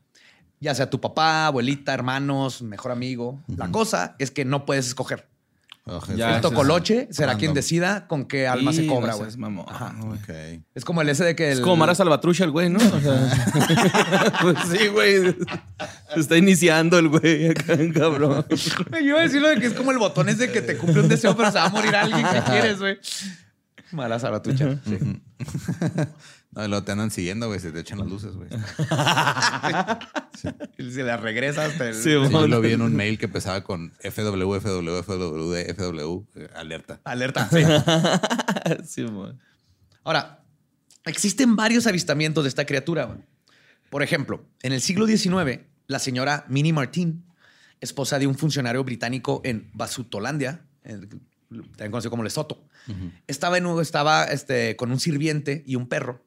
[0.59, 3.41] Ya sea tu papá, abuelita, hermanos, mejor amigo.
[3.47, 5.29] La cosa es que no puedes escoger.
[5.87, 9.29] Ojo, Ya, es tocoloche será quien decida con qué alma Sí, se cobra, güey.
[10.73, 11.51] Es como el ese de que...
[11.51, 12.79] Es el- como Mara Salvatrucha el güey, ¿no?
[12.79, 15.35] O sea, pues sí, güey.
[16.15, 18.45] Se está iniciando el güey acá, cabrón.
[18.93, 21.01] Yo iba a decir lo de que es como el botón ese que te cumple
[21.03, 22.97] un deseo, pero se va a morir alguien que quieres, güey.
[23.91, 24.79] Mala salvatrucha.
[24.87, 24.97] Sí.
[26.55, 28.47] No, y luego te andan siguiendo, güey, se te echan las luces, güey.
[30.77, 31.95] Y se la regresa hasta el...
[31.95, 36.25] Sí, Sí, yo lo vi en un mail que empezaba con FW, FW, FW, FW,
[36.55, 37.01] alerta.
[37.03, 37.49] Alerta.
[37.51, 37.63] Sí.
[38.85, 39.31] Sí, mo.
[40.03, 40.43] Ahora,
[41.05, 43.05] existen varios avistamientos de esta criatura.
[43.05, 43.19] güey.
[43.89, 47.23] Por ejemplo, en el siglo XIX, la señora Minnie Martin,
[47.79, 51.07] esposa de un funcionario británico en Basutolandia, en-
[51.49, 52.65] también conocido como Lesoto,
[53.27, 56.24] estaba, en, estaba este, con un sirviente y un perro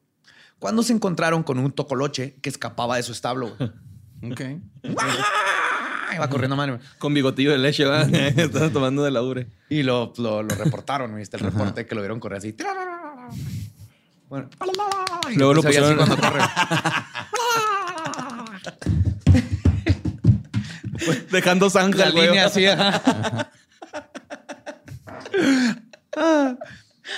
[0.59, 3.55] cuando se encontraron con un tocoloche que escapaba de su establo.
[4.21, 4.41] Ok.
[6.13, 6.77] Iba corriendo mano.
[6.97, 8.01] Con bigotillo de leche, va.
[8.01, 9.47] Estaba tomando de la ure.
[9.69, 11.37] Y lo, lo, lo reportaron, ¿viste?
[11.37, 12.53] El reporte que lo vieron correr así.
[14.27, 14.49] Bueno,
[15.31, 16.41] y Luego lo pusieron- cuando corre.
[21.31, 22.65] Dejando zanja La línea así.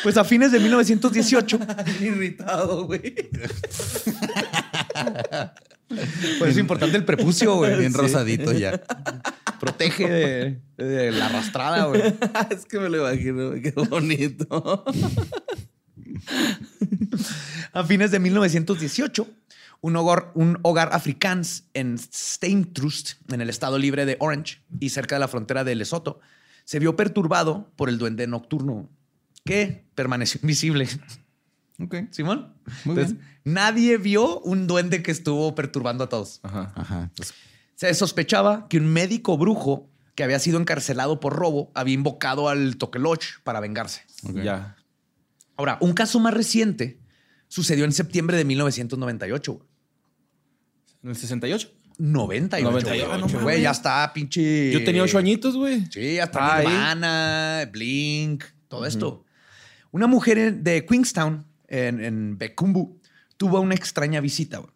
[0.04, 1.60] Pues a fines de 1918,
[2.02, 3.02] Irritado, güey.
[6.40, 7.78] pues es importante el prepucio, güey.
[7.78, 7.98] Bien Sí.
[7.98, 8.82] rosadito ya.
[9.60, 12.02] Protege de, de la arrastrada, güey.
[12.50, 14.86] es que me lo imagino, güey, qué bonito.
[17.74, 19.28] A fines de 1918,
[19.82, 25.16] un hogar, un hogar afrikaans en Steintrust, en el estado libre de Orange y cerca
[25.16, 26.20] de la frontera de Lesoto,
[26.66, 28.90] se vio perturbado por el duende nocturno
[29.46, 30.88] que permaneció invisible.
[31.80, 31.96] Ok.
[32.12, 32.54] Simón.
[32.86, 33.28] Muy Entonces, bien.
[33.44, 36.40] nadie vio un duende que estuvo perturbando a todos.
[36.44, 36.72] Ajá.
[36.76, 37.12] Ajá.
[37.16, 37.34] Pues,
[37.76, 42.78] Se sospechaba que un médico brujo que había sido encarcelado por robo había invocado al
[42.78, 44.02] Tokeloch para vengarse.
[44.44, 44.76] Ya.
[45.56, 47.00] Ahora, un caso más reciente
[47.48, 49.54] sucedió en septiembre de 1998.
[49.54, 49.66] güey.
[51.04, 51.72] ¿En el 68?
[51.98, 52.72] 98.
[52.72, 53.20] 98, güey.
[53.20, 53.62] no Güey, mames.
[53.64, 54.72] ya está pinche.
[54.72, 55.86] Yo tenía ocho añitos, güey.
[55.92, 56.60] Sí, ya Ah, está.
[56.60, 59.26] Nirvana, Blink, todo esto.
[59.92, 62.98] Una mujer de Queenstown, en, en Bekumbu,
[63.38, 64.58] tuvo una extraña visita.
[64.60, 64.72] güey.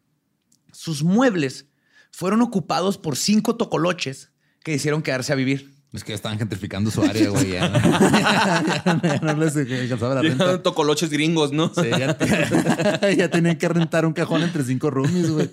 [0.72, 1.66] Sus muebles
[2.12, 4.32] fueron ocupados por cinco tocoloches
[4.64, 5.74] que hicieron quedarse a vivir.
[5.94, 7.52] Es que ya estaban gentrificando su área, güey.
[7.52, 10.62] Ya, no- ya- ya no les alcanzaba la renta.
[10.62, 11.72] Tocoloches gringos, ¿no?
[11.74, 12.18] Sí, ya,
[13.18, 15.50] ya tenían que rentar un cajón entre cinco roomies, güey.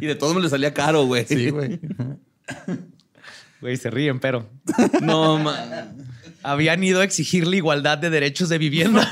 [0.00, 1.24] Y de todos me le salía caro, güey.
[1.26, 1.78] Sí, güey.
[3.60, 4.48] Güey, se ríen, pero
[5.02, 6.06] No, man.
[6.42, 9.08] habían ido a exigirle igualdad de derechos de vivienda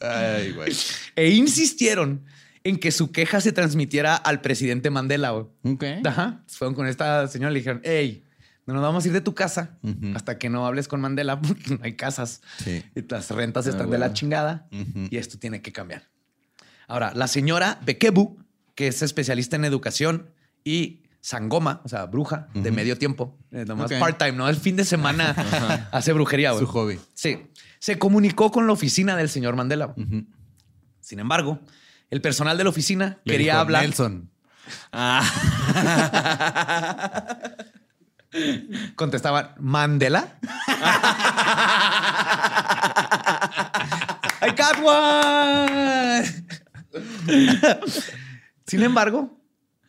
[0.00, 0.72] Ay, güey.
[1.16, 2.24] e insistieron
[2.64, 5.30] en que su queja se transmitiera al presidente Mandela.
[5.30, 5.46] güey.
[5.74, 5.84] Ok.
[6.06, 6.42] Ajá.
[6.48, 8.22] Fueron con esta señora y le dijeron, hey,
[8.66, 9.78] no nos vamos a ir de tu casa
[10.14, 12.40] hasta que no hables con Mandela porque no hay casas.
[12.62, 12.82] Sí.
[12.94, 14.14] Y las rentas están Ah, de la bueno.
[14.14, 14.68] chingada
[15.10, 16.08] y esto tiene que cambiar.
[16.86, 18.38] Ahora, la señora Bekebu,
[18.74, 20.30] que es especialista en educación
[20.64, 24.48] y sangoma, o sea, bruja de medio tiempo, eh, nomás part-time, ¿no?
[24.48, 26.50] El fin de semana hace brujería.
[26.50, 26.66] güey.
[26.66, 26.98] Su hobby.
[27.14, 27.46] Sí.
[27.78, 29.94] Se comunicó con la oficina del señor Mandela.
[31.00, 31.60] Sin embargo,
[32.10, 33.82] el personal de la oficina Le quería dijo, hablar.
[33.82, 34.30] Nelson.
[34.92, 35.22] Ah.
[38.96, 40.38] Contestaban, ¿Mandela?
[44.42, 46.24] I got one.
[48.66, 49.41] Sin embargo,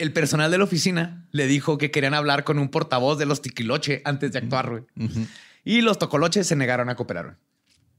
[0.03, 3.41] el personal de la oficina le dijo que querían hablar con un portavoz de los
[3.41, 4.83] tiquiloche antes de actuar, güey.
[5.65, 7.25] Y los tocoloches se negaron a cooperar.
[7.25, 7.37] güey.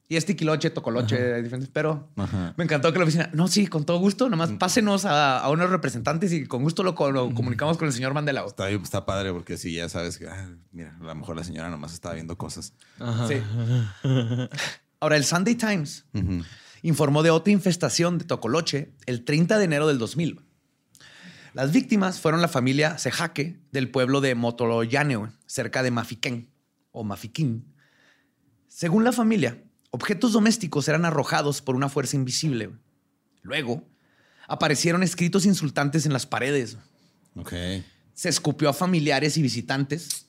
[0.06, 2.52] Y es tiquiloche, tocoloche, diferentes, pero Ajá.
[2.58, 5.70] me encantó que la oficina, no, sí, con todo gusto, nomás pásenos a, a unos
[5.70, 8.44] representantes y con gusto lo, co- lo comunicamos con el señor Mandela.
[8.46, 11.70] Está, está padre porque sí, ya sabes que, ah, mira, a lo mejor la señora
[11.70, 12.74] nomás estaba viendo cosas.
[13.28, 13.36] Sí.
[15.00, 16.04] Ahora, el Sunday Times
[16.82, 20.40] informó de otra infestación de tocoloche el 30 de enero del 2000.
[21.54, 26.50] Las víctimas fueron la familia Sejaque del pueblo de Motoroyane, güey, cerca de Mafiquén
[26.90, 27.72] o Mafiquín.
[28.66, 32.72] Según la familia, objetos domésticos eran arrojados por una fuerza invisible.
[33.42, 33.88] Luego,
[34.48, 36.76] aparecieron escritos insultantes en las paredes.
[37.36, 37.52] Ok.
[38.14, 40.26] Se escupió a familiares y visitantes.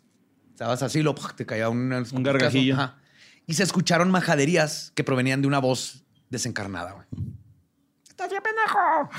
[0.52, 2.76] Estabas así, lo, te caía un, Un gargajillo.
[2.76, 2.98] Ajá.
[3.48, 6.92] Y se escucharon majaderías que provenían de una voz desencarnada.
[6.92, 7.08] güey.
[8.16, 9.10] ¡Estás bien, pendejo!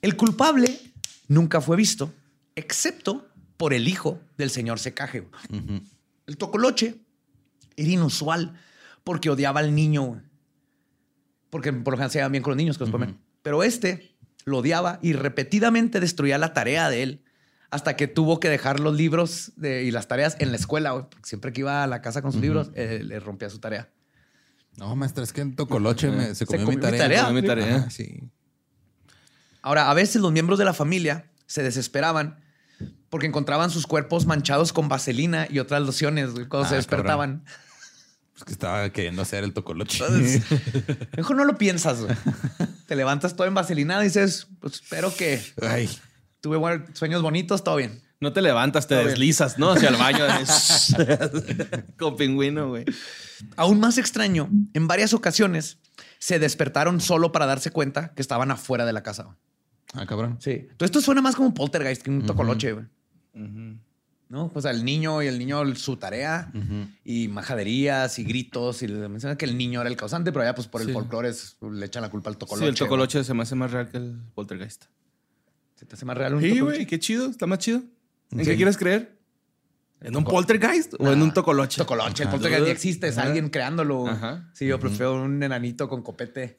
[0.00, 0.80] El culpable
[1.28, 2.10] nunca fue visto,
[2.56, 3.28] excepto
[3.58, 5.28] por el hijo del señor Secaje.
[6.26, 7.02] El tocoloche
[7.76, 8.58] era inusual
[9.04, 10.22] porque odiaba al niño.
[11.50, 13.18] Porque por lo general se llevan bien con los niños que los comen.
[13.42, 14.16] Pero este
[14.46, 17.24] lo odiaba y repetidamente destruía la tarea de él
[17.72, 20.92] hasta que tuvo que dejar los libros de- y las tareas en la escuela.
[21.08, 23.90] Porque siempre que iba a la casa con sus libros, eh, le rompía su tarea.
[24.76, 26.98] No, maestra, es que en Tocoloche me- se comió, comió mi mi tarea.
[27.00, 27.24] tarea.
[27.24, 27.76] Comió mi tarea.
[27.76, 28.30] Ajá, sí.
[29.62, 32.40] Ahora, a veces los miembros de la familia se desesperaban
[33.10, 37.44] porque encontraban sus cuerpos manchados con vaselina y otras lociones cuando se Ah, despertaban.
[38.32, 40.02] Pues que estaba queriendo hacer el Tocoloche.
[40.04, 40.42] Entonces,
[41.16, 41.98] mejor no lo piensas.
[42.86, 45.88] Te levantas todo en vaselinado y dices, pues espero que Ay,
[46.42, 46.58] tuve
[46.92, 48.02] sueños bonitos, todo bien.
[48.20, 49.10] No te levantas, te Todo bien.
[49.14, 49.70] deslizas, ¿no?
[49.72, 50.24] Hacia el baño.
[51.98, 52.84] Con pingüino, güey.
[53.56, 55.78] Aún más extraño, en varias ocasiones
[56.18, 59.36] se despertaron solo para darse cuenta que estaban afuera de la casa.
[59.94, 60.36] ah, cabrón.
[60.40, 60.68] Sí.
[60.76, 62.84] Todo esto suena más como un poltergeist que un tocoloche, güey.
[64.28, 64.50] ¿No?
[64.54, 66.50] O sea, el niño y el niño su tarea
[67.04, 70.54] y majaderías y gritos y le mencionan que el niño era el causante, pero ya
[70.54, 70.92] pues por el Sí.
[70.92, 72.64] folclore es- le echan la culpa al tocoloche.
[72.66, 74.84] Sí, el tocoloche se me hace más real que el poltergeist.
[75.82, 77.26] ¿Se te hace más real un Sí, güey, qué chido.
[77.28, 77.82] Está más chido.
[78.30, 78.44] ¿En Sí.
[78.52, 79.18] qué quieres creer?
[80.00, 81.76] ¿En un poltergeist o en un tocoloche?
[81.76, 84.06] Tocoloche, el poltergeist ni existe, es alguien creándolo.
[84.06, 84.48] Ajá.
[84.54, 86.56] Sí, yo prefiero un enanito con copete.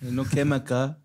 [0.00, 0.98] No quema acá.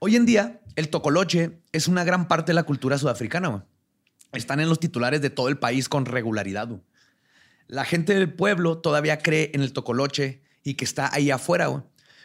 [0.00, 3.48] Hoy en día, el tocoloche es una gran parte de la cultura sudafricana.
[3.48, 3.62] güey.
[4.32, 6.68] Están en los titulares de todo el país con regularidad.
[6.68, 6.82] güey.
[7.68, 11.82] La gente del pueblo todavía cree en el tocoloche y que está ahí afuera, güey,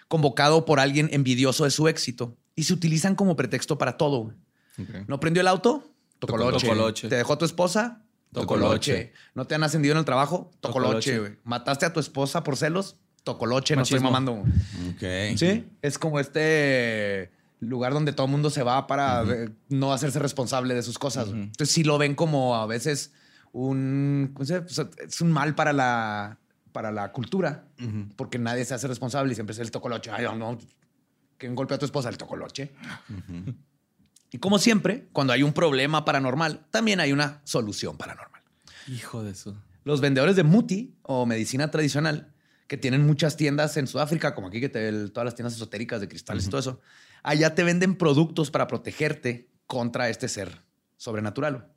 [0.09, 2.37] convocado por alguien envidioso de su éxito.
[2.55, 4.33] Y se utilizan como pretexto para todo.
[5.07, 5.89] ¿No prendió el auto?
[6.19, 6.67] Tocoloche.
[6.67, 7.09] Tocoloche.
[7.09, 8.01] ¿Te dejó tu esposa?
[8.31, 8.93] Tocoloche.
[8.93, 9.13] Tocoloche.
[9.33, 10.51] ¿No te han ascendido en el trabajo?
[10.61, 11.13] Tocoloche.
[11.13, 11.39] Tocoloche.
[11.43, 12.97] ¿Mataste a tu esposa por celos?
[13.23, 13.75] Tocoloche.
[13.75, 14.33] No estoy mamando.
[14.33, 14.51] güey.
[15.33, 15.37] Ok.
[15.37, 15.65] Sí.
[15.81, 20.73] Es como este lugar donde todo el mundo se va para eh, no hacerse responsable
[20.73, 21.29] de sus cosas.
[21.29, 21.43] güey.
[21.43, 23.13] Entonces sí lo ven como a veces
[23.51, 24.31] un...
[24.33, 24.85] ¿cómo se dice?
[24.85, 26.37] Pues, es un mal para la,
[26.71, 27.65] para la cultura
[28.15, 30.11] porque nadie se hace responsable y siempre es el tocoloche.
[30.11, 30.57] Ay, no,
[31.37, 32.09] ¿quién golpea a tu esposa?
[32.09, 32.73] El tocoloche.
[34.31, 38.41] Y como siempre, cuando hay un problema paranormal, también hay una solución paranormal.
[38.87, 39.55] Hijo de eso.
[39.83, 42.33] Los vendedores de muti o medicina tradicional,
[42.67, 46.01] que tienen muchas tiendas en Sudáfrica, como aquí que te, el- todas las tiendas esotéricas
[46.01, 46.81] de cristales y todo eso,
[47.23, 50.63] allá te venden productos para protegerte contra este ser
[50.97, 51.71] sobrenatural.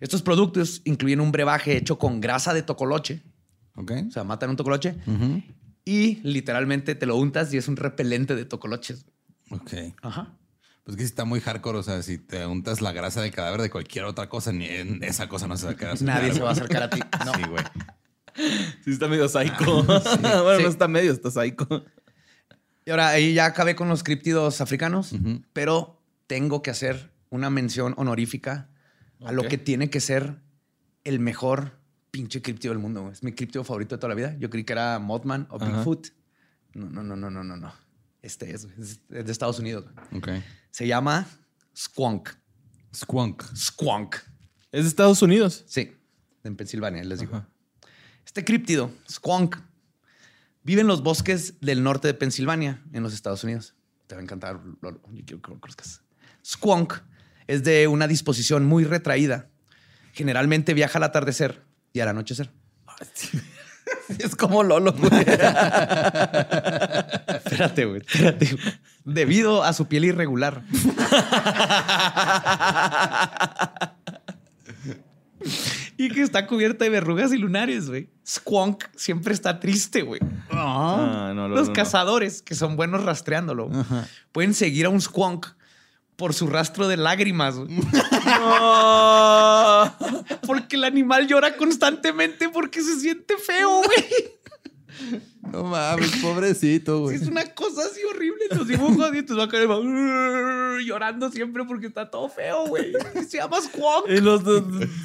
[0.00, 3.22] Estos productos incluyen un brebaje hecho con grasa de tocoloche,
[3.76, 3.92] Ok.
[4.08, 5.42] o sea, matan un tocoloche, Ujú.
[5.86, 9.06] Y literalmente te lo untas y es un repelente de tocoloches.
[9.50, 9.72] Ok.
[10.02, 10.36] Ajá.
[10.84, 11.78] Pues que sí está muy hardcore.
[11.78, 15.02] O sea, si te untas la grasa del cadáver de cualquier otra cosa, ni en
[15.02, 16.02] esa cosa no se va a quedar.
[16.02, 17.00] Nadie se va a acercar a ti.
[17.24, 17.32] No.
[17.34, 17.64] Sí, güey.
[18.84, 19.82] Sí, está medio psycho.
[19.84, 20.62] bueno, Sí.
[20.64, 21.66] no está medio, está psycho.
[22.84, 25.12] Y ahora ahí ya acabé con los críptidos africanos,
[25.52, 28.68] pero tengo que hacer una mención honorífica
[29.24, 30.36] a lo que tiene que ser
[31.04, 31.78] el mejor
[32.16, 33.02] pinche críptido del mundo.
[33.02, 33.12] güey.
[33.12, 34.34] Es mi críptido favorito de toda la vida.
[34.38, 35.58] Yo creí que era Mothman o.
[35.58, 36.08] Bigfoot.
[36.72, 37.74] No, no, no, no, no, no, no.
[38.22, 39.84] Este es, es, es de Estados Unidos.
[39.84, 40.38] güey.
[40.38, 40.42] Ok.
[40.70, 41.26] Se llama
[41.76, 42.30] Squonk.
[42.94, 43.42] Squonk.
[43.54, 44.14] Squonk.
[44.72, 45.64] Es de Estados Unidos.
[45.66, 45.92] Sí,
[46.42, 47.36] en Pensilvania, les digo.
[47.36, 47.48] Ajá.
[48.24, 49.56] Este críptido, Squonk,
[50.62, 53.74] vive en los bosques del norte de Pensilvania, en los Estados Unidos.
[54.06, 55.02] Te va a encantar, Lolo.
[55.12, 56.02] Yo quiero que lo conozcas.
[56.44, 56.94] Squonk
[57.46, 59.50] es de una disposición muy retraída.
[60.12, 61.65] Generalmente viaja al atardecer
[61.96, 62.50] y al anochecer.
[64.18, 65.20] Es como Lolo, güey.
[67.36, 68.46] Espérate, güey, espérate.
[68.52, 68.74] güey.
[69.04, 70.62] Debido a su piel irregular.
[75.96, 78.10] y que está cubierta de verrugas y lunares, güey.
[78.26, 80.20] Squonk siempre está triste, güey.
[80.50, 81.74] Ah, no, Lolo, Los no.
[81.74, 83.70] cazadores, que son buenos rastreándolo,
[84.32, 85.46] pueden seguir a un squonk
[86.16, 87.56] por su rastro de lágrimas.
[87.56, 87.68] güey.
[88.48, 89.94] No.
[90.46, 94.04] Porque el animal llora constantemente porque se siente feo, güy.
[95.52, 97.16] No mames, pobrecito, güey.
[97.16, 99.14] Es una cosa así horrible los dibujos.
[99.14, 102.92] Y entonces va a caer va, "Urr", llorando siempre porque está todo feo, güey.
[103.28, 104.08] Se llama squonk.
[104.08, 104.64] Y los dos-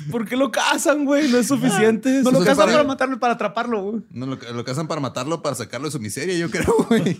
[0.09, 1.29] ¿Por qué lo cazan, güey?
[1.29, 2.21] No es suficiente.
[2.23, 4.01] No lo cazan para- para matarlo para atraparlo, güey.
[4.11, 7.17] No, lo, lo cazan para matarlo, para sacarlo de su miseria, yo creo, güey.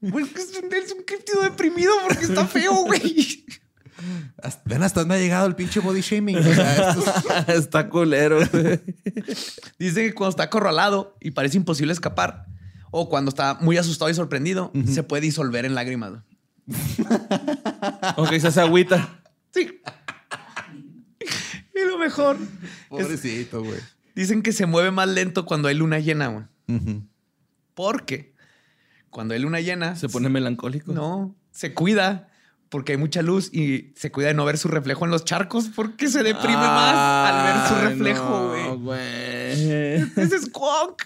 [0.00, 3.43] Güey, que es un, es un deprimido porque está feo, güey.
[4.42, 6.36] Hasta- Ven hasta dónde ha llegado el pinche body shaming.
[6.36, 7.04] O sea, esto
[7.48, 8.80] es- Está culero, güey.
[9.78, 12.46] Dice que cuando está acorralado y parece imposible escapar,
[12.90, 16.12] o cuando está muy asustado y sorprendido, se puede disolver en lágrimas.
[18.16, 19.20] Ok, se hace agüita.
[19.52, 19.80] Sí.
[21.74, 22.36] Y lo mejor.
[22.88, 23.78] pobrecito, güey.
[24.14, 26.44] dicen que se mueve más lento cuando hay luna llena, güey.
[26.68, 27.02] Ujú.
[27.74, 28.34] Porque
[29.10, 29.96] cuando hay luna llena.
[29.96, 30.92] Se pone melancólico.
[30.92, 32.28] No, se cuida
[32.74, 35.68] porque hay mucha luz y se cuida de no ver su reflejo en los charcos
[35.76, 39.52] porque se deprime más al ver su reflejo, güey.
[39.52, 41.02] Ese es Squonk.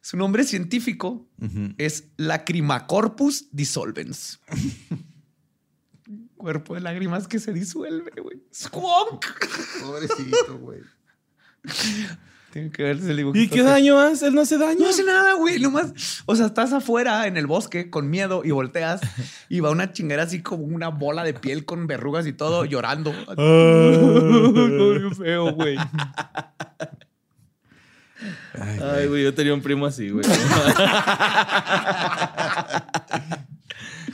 [0.00, 1.74] Su nombre científico Ujú.
[1.78, 4.40] es Lacrimacorpus dissolvens.
[6.36, 8.42] Cuerpo de lágrimas que se disuelve, güey.
[8.52, 9.24] Squonk.
[9.80, 10.80] Pobrecito, güey.
[12.52, 13.42] Tiene que verse el dibujito.
[13.42, 14.26] ¿Y qué daño hace?
[14.26, 14.80] Él no hace daño.
[14.80, 15.58] No hace nada, güey.
[15.58, 19.00] Nomás, o sea, estás afuera en el bosque con miedo y volteas
[19.48, 23.10] y va una chingera así como una bola de piel con verrugas y todo llorando.
[23.36, 25.78] Qué feo, güey.
[28.54, 30.24] Ay, güey, yo tenía un primo así, güey.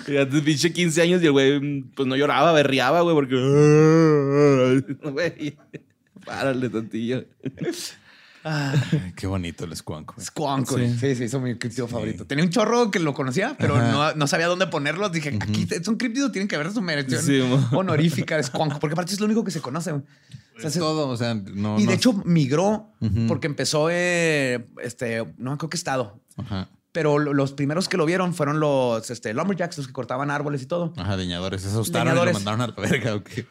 [0.04, 3.34] Fíjate, pinche 15 años y el güey, pues no lloraba, berriaba, güey, porque.
[5.10, 5.58] Güey,
[6.24, 7.24] párale tantillo.
[8.50, 9.76] Ay, qué bonito el.
[9.76, 10.12] Squonk,
[10.70, 10.90] güey.
[10.92, 10.98] Sí.
[10.98, 12.24] Sí, sí, son mi criptido favorito.
[12.26, 15.12] Tenía un chorro que lo conocía, pero no, no sabía dónde ponerlos.
[15.12, 17.40] Dije, aquí es un criptido, tienen que ver su mención Sí,
[17.72, 19.92] honorífica de Squonk, porque aparte es lo único que se conoce.
[19.92, 20.04] güey.
[20.56, 21.76] O sea, Es se- todo, o sea, no.
[21.78, 22.92] y de no- hecho migró
[23.28, 26.68] porque empezó, eh, este, no me acuerdo qué estado, Ajá.
[26.98, 30.62] Pero lo- los primeros que lo vieron fueron los este, lumberjacks, los que cortaban árboles
[30.62, 30.92] y todo.
[30.96, 31.62] Ajá, leñadores.
[31.62, 32.32] Se asustaron y Leñadores.
[32.34, 33.46] lo mandaron a la verga, ¿o qué?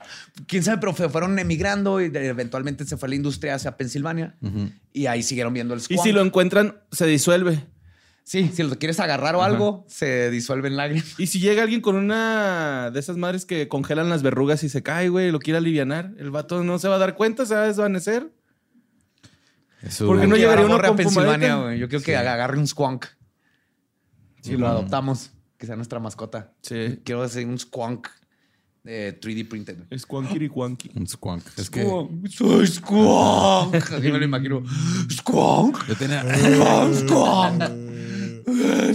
[0.47, 4.35] Quién sabe, pero fue- fueron emigrando y eventualmente se fue la industria hacia Pensilvania
[4.91, 6.03] y ahí siguieron viendo el Y squonk.
[6.03, 7.63] si lo encuentran, se disuelve.
[8.25, 11.17] Sí, si lo quieres agarrar o algo, se disuelve en lágrimas.
[11.17, 14.83] Y si llega alguien con una de esas madres que congelan las verrugas y se
[14.83, 17.63] cae, güey, lo quiere alivianar, el vato no se va a dar cuenta, se va
[17.63, 18.29] a desvanecer.
[19.81, 21.79] Eso, Porque no llegaría uno a Pensilvania, güey.
[21.79, 23.05] Yo creo que agarre un squonk.
[24.47, 26.53] Si lo adoptamos, que sea nuestra mascota.
[26.61, 26.99] Sí.
[27.03, 28.07] Quiero hacer un squonk
[28.83, 29.77] de 3D printed.
[29.89, 30.91] Es cuanquiri cuanqui.
[30.95, 31.43] Un squonk.
[31.57, 32.27] Es que Squonk.
[32.27, 33.75] Soy squonk.
[33.75, 34.63] Así me lo imagino.
[35.11, 35.87] Squonk.
[35.87, 36.23] yo tenía,
[36.93, 37.63] Squonk.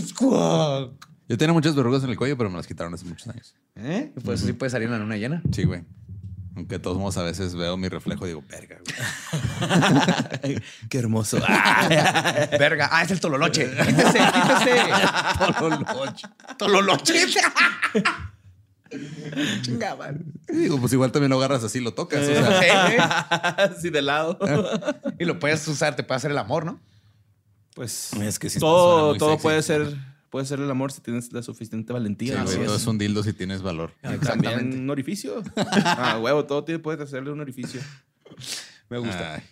[0.00, 1.06] Squonk.
[1.28, 3.54] yo tenía muchas verrugas en el cuello, pero me las quitaron hace muchos años.
[3.76, 4.12] ¿Eh?
[4.24, 5.42] Pues sí puede salir en la luna llena.
[5.52, 5.84] Sí, güey.
[6.54, 8.78] Aunque de todos modos a veces veo mi reflejo y digo, verga,
[10.42, 10.60] güey.
[10.90, 11.38] Qué hermoso.
[12.58, 12.88] Verga.
[12.92, 13.70] Ah, es el tololoche.
[13.86, 14.80] Quítese, quítese.
[15.58, 16.28] Tololoche.
[16.58, 17.26] Tololoche.
[19.62, 20.22] Chinga, man.
[20.48, 22.20] Y digo, pues igual también lo agarras así, lo tocas.
[22.20, 22.96] o sea, Sí,
[23.76, 24.38] Así de lado.
[25.18, 26.80] Y lo puedes usar, te puede hacer el amor, ¿no?
[27.74, 29.42] Pues Es que sí todo, todo sexy.
[29.42, 29.96] puede ser
[30.32, 32.32] puede ser el amor si tienes la suficiente valentía.
[32.32, 32.44] sí, ¿no?
[32.56, 33.92] güey, todo es un dildo si tienes valor.
[34.24, 35.42] También un orificio.
[35.84, 37.82] ah, huevo, todo tiene, puedes hacerle un orificio.
[38.88, 39.42] Me Ay,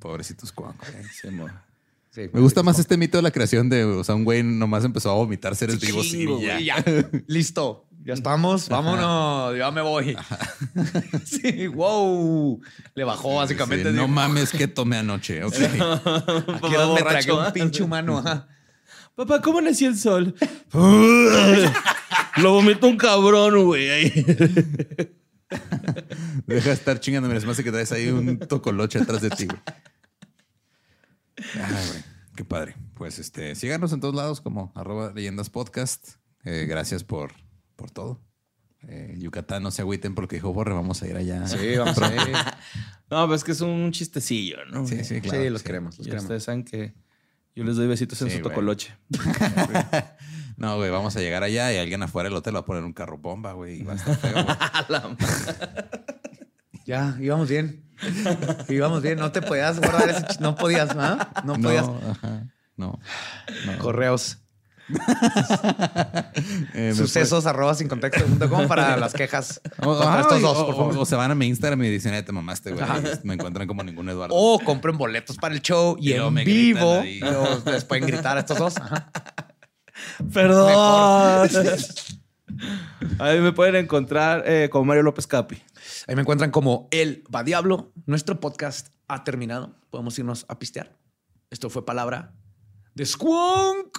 [0.00, 0.76] pobrecito squonk.
[0.76, 1.04] güey.
[1.04, 1.48] Se mo-
[2.10, 2.30] Sí.
[2.32, 5.10] Me gusta más este mito de la creación de, o sea, un güey nomás empezó
[5.10, 6.60] a vomitar seres vivos Chingo, y ya.
[6.60, 6.84] Y ya.
[7.26, 7.88] Listo.
[8.04, 8.68] Ya estamos.
[8.68, 9.56] Vámonos.
[9.58, 10.16] Ya me voy.
[11.24, 12.60] sí, wow.
[12.94, 13.90] Le bajó básicamente.
[13.90, 15.42] Sí, no mames que tomé anoche.
[15.42, 15.54] Ok.
[15.58, 17.52] Aquí Papá era donde me tragué un ¿ah?
[17.52, 18.18] pinche humano.
[18.18, 18.46] ajá.
[19.14, 20.34] Papá, ¿cómo nació el sol?
[22.36, 23.90] Lo vomitó un cabrón, güey.
[23.90, 24.10] ahí.
[26.46, 27.28] Deja de estar chingando.
[27.28, 29.60] Mira, se me hace que traes ahí un tocoloche atrás de ti, güey.
[31.54, 32.02] Ay, güey.
[32.36, 32.74] Qué padre.
[32.94, 36.14] Pues este, síganos en todos lados como arroba leyendas podcast.
[36.44, 37.32] Eh, gracias por,
[37.76, 38.20] por todo.
[38.88, 41.46] Eh, Yucatán, no se agüiten porque dijo Borre, vamos a ir allá.
[41.46, 42.18] Sí, vamos a ver.
[43.10, 44.86] No, pues es que es un chistecillo, ¿no?
[44.88, 45.40] sí, sí, claro.
[45.44, 45.66] sí, los sí.
[45.66, 45.98] queremos.
[45.98, 46.24] Los Y queremos.
[46.24, 46.94] ustedes saben que
[47.54, 48.50] yo les doy besitos en Sí, su güey.
[48.52, 48.94] tocoloche.
[50.56, 52.92] No, güey, vamos a llegar allá y alguien afuera del hotel va a poner un
[52.92, 53.80] carro bomba, güey.
[53.80, 54.46] y va a estar feo, güey.
[56.86, 57.84] Ya, íbamos bien.
[58.68, 59.18] íbamos bien.
[59.18, 60.20] No te podías guardar ese.
[60.26, 61.28] ch- No podías, ¿ah?
[61.44, 61.86] No podías.
[61.88, 62.46] No, ajá,
[62.76, 63.00] no.
[63.66, 63.78] no.
[63.78, 64.38] Correos.
[66.74, 70.66] Eh, Sucesos arroba sin contexto.com para las quejas puede- O- contra ajá, estos dos, o-
[70.66, 70.96] por favor.
[70.98, 72.84] O, se van a mi Instagram y dicen, eh, te mamaste, güey.
[73.22, 74.34] Me encuentran como ningún Eduardo.
[74.34, 77.02] O compren boletos para el show y, Y en me vivo
[77.66, 78.76] les pueden gritar a estos dos.
[78.76, 79.10] Ajá.
[80.32, 81.48] Perdón.
[83.18, 85.62] Ahí me pueden encontrar eh, como Mario López Capi.
[86.06, 87.92] Ahí me encuentran como El Va Diablo.
[88.06, 89.74] Nuestro podcast ha terminado.
[89.90, 90.96] Podemos irnos a pistear.
[91.50, 92.32] Esto fue palabra
[92.94, 93.98] de Squonk.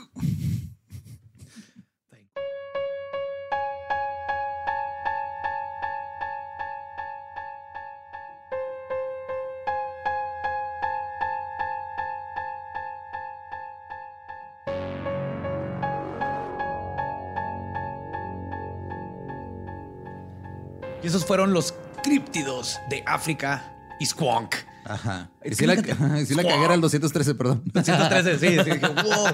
[21.06, 24.56] Y esos fueron los críptidos de África y Squonk.
[24.86, 25.30] Ajá.
[25.44, 27.64] Y si la, sí la cagué era el 213, perdón.
[27.84, 29.28] 113, sí, sí, dije, wow.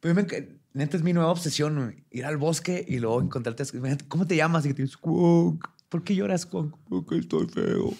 [0.00, 3.64] Pero me enc- neta es mi nueva obsesión, ir al bosque y luego encontrarte.
[4.08, 4.66] ¿Cómo te llamas?
[4.66, 5.64] Y que te dices, Squonk.
[5.88, 6.74] ¿Por qué lloras, Squonk?
[6.86, 7.94] Porque estoy feo.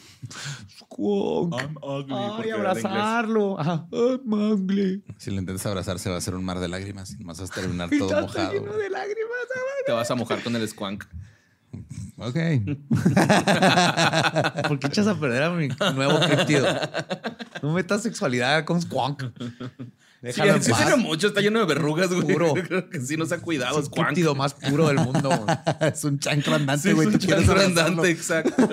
[0.79, 1.55] Squonk.
[2.11, 3.59] Ay, abrazarlo.
[3.59, 3.87] Ajá.
[3.91, 5.01] Ay, mangle.
[5.17, 7.51] Si lo intentas abrazar, se va a hacer un mar de lágrimas y más vas
[7.51, 8.53] a terminar todo mojado.
[8.53, 9.39] lleno de lágrimas.
[9.87, 11.05] Te vas a mojar con el squank.
[12.19, 12.37] Ok.
[14.69, 16.67] ¿Por qué echas a perder a mi nuevo criptido?
[17.63, 19.23] No metas sexualidad con Squonk.
[19.23, 20.83] Sí, Déjalo en sí paz.
[20.87, 22.23] tiene mucho, está lleno de verrugas, güey.
[22.23, 22.55] Puro.
[22.69, 24.07] Creo que sí no se ha cuidado, Es el squank.
[24.09, 25.31] criptido más puro del mundo.
[25.31, 25.57] güey.
[25.93, 27.09] es un chancro andante, Sí, güey.
[27.09, 28.03] es Tú un quieres chancro abrazarlo.
[28.03, 28.69] andante, exacto.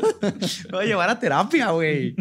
[0.65, 2.15] Me voy a llevar a terapia, güey.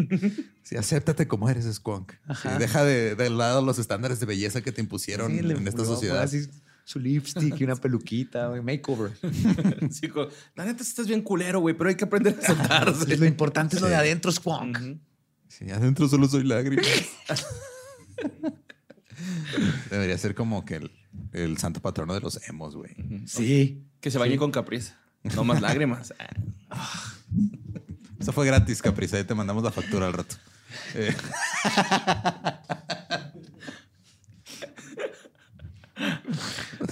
[0.63, 2.13] Sí, acéptate como eres, Squonk.
[2.41, 5.67] Sí, deja de, de lado los estándares de belleza que te impusieron Sí, le en
[5.67, 6.23] esta sociedad.
[6.23, 6.47] así
[6.89, 8.63] su lipstick y una peluquita, güey.
[8.63, 9.11] Makeover.
[9.91, 10.09] Sí,
[10.55, 13.15] la neta estás bien culero, güey, pero hay que aprender a soltarse.
[13.15, 14.97] Lo importante es lo de adentro, Squonk.
[15.47, 16.87] Sí, adentro solo soy lágrimas.
[19.91, 20.91] Debería ser como que el,
[21.33, 22.95] el santo patrono de los emos, güey.
[23.27, 23.83] Sí.
[24.01, 24.97] Que se bañe con capriza.
[25.35, 26.13] No más lágrimas.
[28.19, 29.17] Eso fue gratis, Capriza.
[29.17, 30.35] Ahí te mandamos la factura al rato.
[30.95, 31.15] Eh,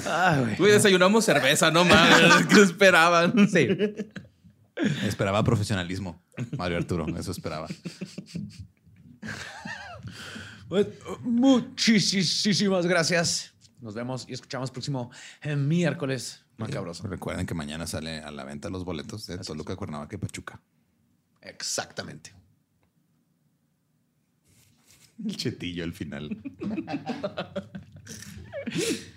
[0.10, 0.56] Ay, güey.
[0.58, 2.48] Güey, desayunamos cerveza, no mames.
[2.48, 3.50] ¿Qué esperaban?
[3.50, 3.68] Sí.
[5.06, 6.22] esperaba profesionalismo,
[6.58, 7.06] Mario Arturo.
[7.18, 7.68] Eso esperaba.
[10.68, 10.88] Pues,
[11.22, 13.54] muchísimas gracias.
[13.80, 15.12] Nos vemos y escuchamos próximo
[15.42, 16.44] eh, miércoles.
[16.58, 17.08] Macabroso.
[17.08, 20.60] Recuerden que mañana sale a la venta los boletos de Toluca, Cuernavaca y Pachuca.
[21.42, 22.34] Exactamente.
[25.24, 26.36] El chetillo al final.